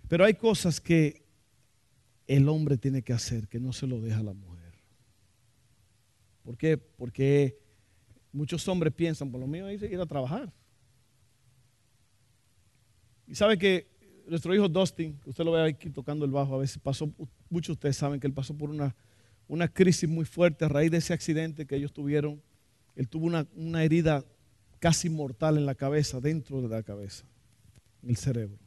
Pero 0.07 0.25
hay 0.25 0.33
cosas 0.33 0.81
que 0.81 1.23
el 2.25 2.49
hombre 2.49 2.77
tiene 2.77 3.03
que 3.03 3.13
hacer 3.13 3.47
que 3.47 3.59
no 3.59 3.71
se 3.71 3.85
lo 3.85 4.01
deja 4.01 4.19
a 4.19 4.23
la 4.23 4.33
mujer. 4.33 4.73
¿Por 6.43 6.57
qué? 6.57 6.75
Porque 6.77 7.59
muchos 8.31 8.67
hombres 8.67 8.93
piensan, 8.93 9.31
por 9.31 9.39
lo 9.39 9.47
mío, 9.47 9.67
que 9.79 9.85
ir 9.85 9.99
a 9.99 10.07
trabajar. 10.07 10.51
Y 13.27 13.35
sabe 13.35 13.59
que 13.59 13.87
nuestro 14.25 14.55
hijo 14.55 14.67
Dustin, 14.67 15.19
usted 15.25 15.43
lo 15.43 15.51
ve 15.51 15.69
aquí 15.69 15.89
tocando 15.91 16.25
el 16.25 16.31
bajo, 16.31 16.55
a 16.55 16.57
veces 16.57 16.79
pasó, 16.79 17.13
muchos 17.49 17.67
de 17.67 17.73
ustedes 17.73 17.97
saben 17.97 18.19
que 18.19 18.27
él 18.27 18.33
pasó 18.33 18.57
por 18.57 18.69
una, 18.69 18.95
una 19.51 19.67
crisis 19.67 20.07
muy 20.07 20.23
fuerte 20.23 20.63
a 20.63 20.69
raíz 20.69 20.89
de 20.91 20.99
ese 20.99 21.11
accidente 21.11 21.65
que 21.65 21.75
ellos 21.75 21.91
tuvieron. 21.91 22.41
Él 22.95 23.09
tuvo 23.09 23.25
una, 23.25 23.45
una 23.53 23.83
herida 23.83 24.23
casi 24.79 25.09
mortal 25.09 25.57
en 25.57 25.65
la 25.65 25.75
cabeza, 25.75 26.21
dentro 26.21 26.61
de 26.61 26.69
la 26.69 26.83
cabeza, 26.83 27.25
en 28.01 28.11
el 28.11 28.15
cerebro. 28.15 28.57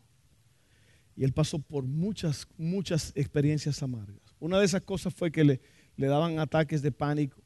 Y 1.17 1.25
él 1.25 1.33
pasó 1.33 1.59
por 1.59 1.85
muchas, 1.85 2.47
muchas 2.59 3.13
experiencias 3.15 3.83
amargas. 3.83 4.21
Una 4.39 4.59
de 4.59 4.67
esas 4.67 4.83
cosas 4.83 5.15
fue 5.15 5.33
que 5.33 5.43
le, 5.43 5.61
le 5.97 6.07
daban 6.07 6.39
ataques 6.39 6.83
de 6.83 6.93
pánico 6.93 7.41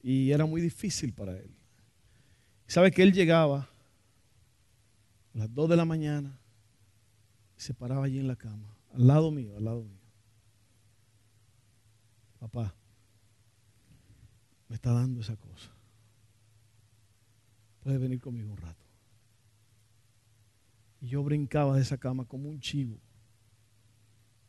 y 0.00 0.30
era 0.30 0.46
muy 0.46 0.60
difícil 0.60 1.12
para 1.12 1.36
él. 1.36 1.50
¿Sabe 2.68 2.92
que 2.92 3.02
él 3.02 3.12
llegaba 3.12 3.68
a 5.34 5.38
las 5.38 5.52
2 5.52 5.70
de 5.70 5.76
la 5.76 5.84
mañana 5.84 6.38
y 7.58 7.60
se 7.60 7.74
paraba 7.74 8.04
allí 8.04 8.20
en 8.20 8.28
la 8.28 8.36
cama, 8.36 8.76
al 8.94 9.08
lado 9.08 9.32
mío, 9.32 9.56
al 9.56 9.64
lado 9.64 9.82
mío? 9.82 9.99
Papá, 12.40 12.74
me 14.66 14.74
está 14.74 14.92
dando 14.92 15.20
esa 15.20 15.36
cosa. 15.36 15.70
Puede 17.82 17.98
venir 17.98 18.18
conmigo 18.18 18.50
un 18.50 18.56
rato. 18.56 18.84
Y 21.02 21.08
yo 21.08 21.22
brincaba 21.22 21.76
de 21.76 21.82
esa 21.82 21.98
cama 21.98 22.24
como 22.24 22.48
un 22.48 22.58
chivo. 22.60 22.98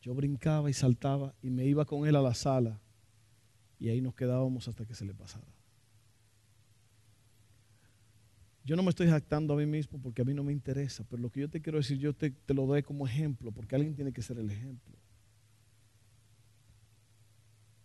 Yo 0.00 0.14
brincaba 0.14 0.70
y 0.70 0.72
saltaba 0.72 1.34
y 1.42 1.50
me 1.50 1.66
iba 1.66 1.84
con 1.84 2.06
él 2.06 2.16
a 2.16 2.22
la 2.22 2.34
sala 2.34 2.80
y 3.78 3.88
ahí 3.88 4.00
nos 4.00 4.14
quedábamos 4.14 4.66
hasta 4.68 4.86
que 4.86 4.94
se 4.94 5.04
le 5.04 5.12
pasara. 5.12 5.46
Yo 8.64 8.74
no 8.76 8.82
me 8.82 8.90
estoy 8.90 9.08
jactando 9.08 9.54
a 9.54 9.56
mí 9.56 9.66
mismo 9.66 10.00
porque 10.00 10.22
a 10.22 10.24
mí 10.24 10.32
no 10.32 10.44
me 10.44 10.52
interesa, 10.52 11.04
pero 11.10 11.20
lo 11.20 11.30
que 11.30 11.40
yo 11.40 11.50
te 11.50 11.60
quiero 11.60 11.78
decir, 11.78 11.98
yo 11.98 12.14
te, 12.14 12.30
te 12.30 12.54
lo 12.54 12.64
doy 12.64 12.82
como 12.82 13.06
ejemplo, 13.06 13.52
porque 13.52 13.74
alguien 13.74 13.94
tiene 13.94 14.12
que 14.12 14.22
ser 14.22 14.38
el 14.38 14.50
ejemplo. 14.50 14.96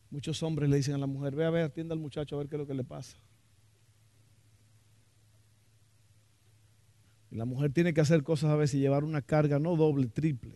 Muchos 0.10 0.41
hombres 0.41 0.70
le 0.70 0.78
dicen 0.78 0.96
a 0.96 0.98
la 0.98 1.08
mujer, 1.08 1.36
ve 1.36 1.46
a 1.46 1.50
ver, 1.50 1.65
atienda 1.65 1.93
al 1.93 2.00
muchacho 2.00 2.36
a 2.36 2.39
ver 2.39 2.48
qué 2.48 2.56
es 2.56 2.60
lo 2.60 2.67
que 2.67 2.74
le 2.74 2.84
pasa. 2.84 3.17
Y 7.30 7.36
la 7.36 7.46
mujer 7.46 7.74
tiene 7.74 7.93
que 7.93 8.00
hacer 8.00 8.24
cosas 8.24 8.50
a 8.50 8.56
veces 8.56 8.76
y 8.76 8.80
llevar 8.80 9.04
una 9.04 9.22
carga 9.22 9.60
no 9.60 9.76
doble, 9.76 10.08
triple. 10.08 10.56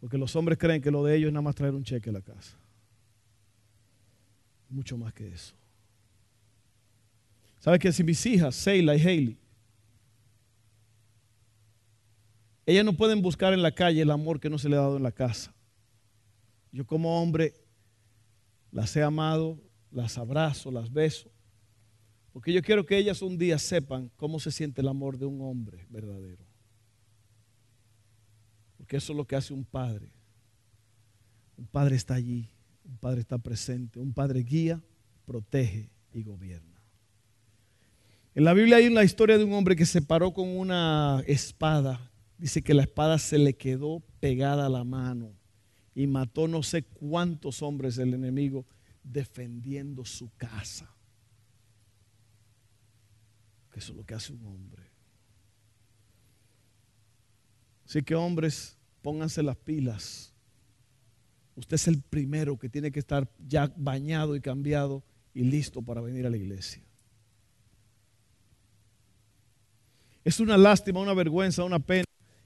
Porque 0.00 0.16
los 0.16 0.36
hombres 0.36 0.58
creen 0.58 0.80
que 0.80 0.92
lo 0.92 1.02
de 1.04 1.16
ellos 1.16 1.28
es 1.28 1.32
nada 1.32 1.42
más 1.42 1.56
traer 1.56 1.74
un 1.74 1.82
cheque 1.82 2.10
a 2.10 2.12
la 2.12 2.20
casa. 2.20 2.56
Mucho 4.68 4.96
más 4.96 5.12
que 5.12 5.26
eso. 5.26 5.54
¿Sabes 7.58 7.80
que 7.80 7.92
si 7.92 8.04
mis 8.04 8.24
hijas, 8.26 8.54
Seila 8.54 8.94
y 8.94 9.00
Hailey, 9.00 9.38
ellas 12.64 12.84
no 12.84 12.92
pueden 12.92 13.20
buscar 13.20 13.52
en 13.52 13.62
la 13.62 13.72
calle 13.72 14.02
el 14.02 14.10
amor 14.10 14.38
que 14.38 14.50
no 14.50 14.58
se 14.58 14.68
le 14.68 14.76
ha 14.76 14.80
dado 14.80 14.98
en 14.98 15.02
la 15.02 15.10
casa? 15.10 15.52
Yo 16.70 16.86
como 16.86 17.20
hombre 17.20 17.54
las 18.70 18.94
he 18.96 19.02
amado, 19.02 19.58
las 19.90 20.18
abrazo, 20.18 20.70
las 20.70 20.92
beso. 20.92 21.30
Porque 22.32 22.52
yo 22.52 22.62
quiero 22.62 22.84
que 22.84 22.96
ellas 22.96 23.22
un 23.22 23.38
día 23.38 23.58
sepan 23.58 24.10
cómo 24.16 24.38
se 24.38 24.52
siente 24.52 24.80
el 24.80 24.88
amor 24.88 25.18
de 25.18 25.26
un 25.26 25.40
hombre 25.40 25.86
verdadero. 25.88 26.44
Porque 28.76 28.96
eso 28.96 29.12
es 29.12 29.16
lo 29.16 29.26
que 29.26 29.36
hace 29.36 29.52
un 29.52 29.64
padre. 29.64 30.12
Un 31.56 31.66
padre 31.66 31.96
está 31.96 32.14
allí, 32.14 32.48
un 32.84 32.96
padre 32.98 33.20
está 33.20 33.38
presente, 33.38 33.98
un 33.98 34.12
padre 34.12 34.40
guía, 34.42 34.80
protege 35.26 35.90
y 36.12 36.22
gobierna. 36.22 36.80
En 38.34 38.44
la 38.44 38.54
Biblia 38.54 38.76
hay 38.76 38.86
una 38.86 39.02
historia 39.02 39.36
de 39.36 39.42
un 39.42 39.52
hombre 39.52 39.74
que 39.74 39.84
se 39.84 40.00
paró 40.00 40.32
con 40.32 40.48
una 40.48 41.24
espada. 41.26 42.12
Dice 42.36 42.62
que 42.62 42.72
la 42.72 42.82
espada 42.82 43.18
se 43.18 43.36
le 43.36 43.54
quedó 43.56 44.00
pegada 44.20 44.66
a 44.66 44.68
la 44.68 44.84
mano 44.84 45.37
y 45.98 46.06
mató 46.06 46.46
no 46.46 46.62
sé 46.62 46.82
cuántos 46.84 47.62
hombres 47.62 47.96
del 47.96 48.14
enemigo 48.14 48.64
defendiendo 49.02 50.04
su 50.04 50.30
casa 50.36 50.94
eso 53.78 53.92
es 53.92 53.96
lo 53.96 54.04
que 54.04 54.14
hace 54.14 54.32
un 54.32 54.44
hombre. 54.44 54.82
Así 57.86 58.02
que 58.02 58.14
hombres, 58.14 58.76
pónganse 59.02 59.42
las 59.42 59.56
pilas. 59.56 60.34
Usted 61.54 61.76
es 61.76 61.88
el 61.88 62.02
primero 62.02 62.58
que 62.58 62.68
tiene 62.68 62.90
que 62.90 62.98
estar 62.98 63.28
ya 63.46 63.72
bañado 63.76 64.36
y 64.36 64.40
cambiado 64.40 65.04
y 65.32 65.44
listo 65.44 65.80
para 65.80 66.00
venir 66.00 66.26
a 66.26 66.30
la 66.30 66.36
iglesia. 66.36 66.82
Es 70.24 70.40
una 70.40 70.58
lástima, 70.58 71.00
una 71.00 71.14
vergüenza, 71.14 71.64
una 71.64 71.78
pena 71.78 72.04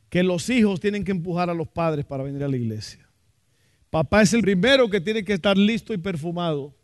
que 0.09 0.23
los 0.23 0.49
hijos 0.51 0.81
tienen 0.81 1.03
que 1.03 1.11
empujar 1.11 1.51
a 1.51 1.55
los 1.55 1.67
padres 1.67 2.05
para 2.05 2.23
venir 2.23 2.45
a 2.45 2.49
la 2.49 2.57
iglesia. 2.57 3.09
Papá 3.93 4.23
es 4.23 4.33
el 4.33 4.41
primero 4.41 4.91
que 4.91 5.01
tiene 5.01 5.23
que 5.23 5.35
estar 5.35 5.57
listo 5.57 5.95
y 5.95 5.99
perfumado 5.99 6.75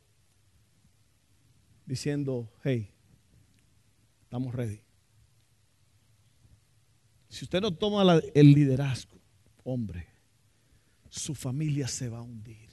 diciendo, 1.84 2.48
hey, 2.62 2.92
Estamos 4.28 4.54
ready. 4.54 4.78
Si 7.30 7.46
usted 7.46 7.62
no 7.62 7.70
toma 7.70 8.20
el 8.34 8.52
liderazgo, 8.52 9.18
hombre, 9.64 10.06
su 11.08 11.34
familia 11.34 11.88
se 11.88 12.10
va 12.10 12.18
a 12.18 12.22
hundir. 12.22 12.68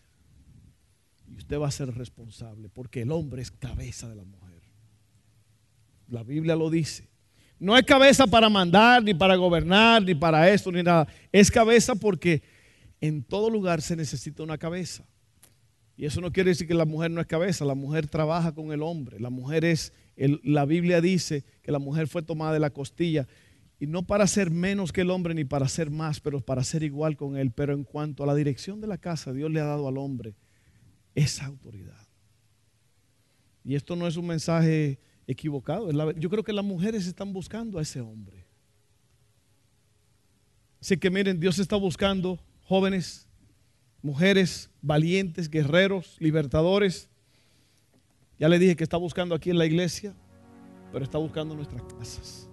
Y 1.29 1.37
usted 1.37 1.57
va 1.57 1.69
a 1.69 1.71
ser 1.71 1.95
responsable, 1.95 2.67
porque 2.67 3.03
el 3.03 3.11
hombre 3.13 3.41
es 3.41 3.51
cabeza 3.51 4.09
de 4.09 4.15
la 4.15 4.25
mujer. 4.25 4.61
La 6.09 6.23
Biblia 6.23 6.57
lo 6.57 6.69
dice. 6.69 7.07
No 7.57 7.77
es 7.77 7.85
cabeza 7.85 8.27
para 8.27 8.49
mandar, 8.49 9.01
ni 9.01 9.13
para 9.13 9.37
gobernar, 9.37 10.03
ni 10.03 10.13
para 10.13 10.49
esto, 10.49 10.73
ni 10.73 10.83
nada. 10.83 11.07
Es 11.31 11.49
cabeza 11.49 11.95
porque 11.95 12.43
en 13.05 13.23
todo 13.23 13.49
lugar 13.49 13.81
se 13.81 13.95
necesita 13.95 14.43
una 14.43 14.57
cabeza. 14.57 15.05
Y 15.97 16.05
eso 16.05 16.19
no 16.19 16.31
quiere 16.31 16.49
decir 16.49 16.67
que 16.67 16.73
la 16.73 16.85
mujer 16.85 17.11
no 17.11 17.21
es 17.21 17.27
cabeza, 17.27 17.63
la 17.63 17.75
mujer 17.75 18.07
trabaja 18.07 18.53
con 18.53 18.71
el 18.71 18.81
hombre. 18.81 19.19
La 19.19 19.29
mujer 19.29 19.63
es, 19.63 19.93
la 20.15 20.65
Biblia 20.65 20.99
dice 20.99 21.45
que 21.61 21.71
la 21.71 21.79
mujer 21.79 22.07
fue 22.07 22.21
tomada 22.21 22.53
de 22.53 22.59
la 22.59 22.69
costilla. 22.69 23.27
Y 23.79 23.87
no 23.87 24.03
para 24.03 24.27
ser 24.27 24.51
menos 24.51 24.91
que 24.91 25.01
el 25.01 25.09
hombre 25.09 25.33
ni 25.33 25.45
para 25.45 25.67
ser 25.67 25.89
más, 25.89 26.19
pero 26.19 26.41
para 26.41 26.63
ser 26.63 26.83
igual 26.83 27.15
con 27.15 27.37
él. 27.37 27.51
Pero 27.51 27.73
en 27.73 27.83
cuanto 27.83 28.23
a 28.23 28.27
la 28.27 28.35
dirección 28.35 28.81
de 28.81 28.87
la 28.87 28.97
casa, 28.97 29.31
Dios 29.31 29.49
le 29.51 29.61
ha 29.61 29.65
dado 29.65 29.87
al 29.87 29.97
hombre 29.97 30.35
esa 31.13 31.45
autoridad. 31.45 32.07
Y 33.63 33.75
esto 33.75 33.95
no 33.95 34.05
es 34.05 34.17
un 34.17 34.27
mensaje 34.27 34.99
equivocado. 35.27 35.91
Yo 36.13 36.29
creo 36.29 36.43
que 36.43 36.53
las 36.53 36.65
mujeres 36.65 37.07
están 37.07 37.31
buscando 37.31 37.79
a 37.79 37.81
ese 37.81 38.01
hombre. 38.01 38.45
Así 40.81 40.97
que 40.97 41.09
miren, 41.09 41.39
Dios 41.39 41.57
está 41.57 41.77
buscando 41.77 42.39
jóvenes, 42.65 43.27
mujeres, 44.01 44.69
valientes, 44.81 45.49
guerreros, 45.49 46.17
libertadores. 46.19 47.09
Ya 48.37 48.49
le 48.49 48.59
dije 48.59 48.75
que 48.75 48.83
está 48.83 48.97
buscando 48.97 49.33
aquí 49.33 49.49
en 49.49 49.57
la 49.57 49.65
iglesia, 49.65 50.13
pero 50.91 51.05
está 51.05 51.17
buscando 51.17 51.55
nuestras 51.55 51.81
casas. 51.83 52.44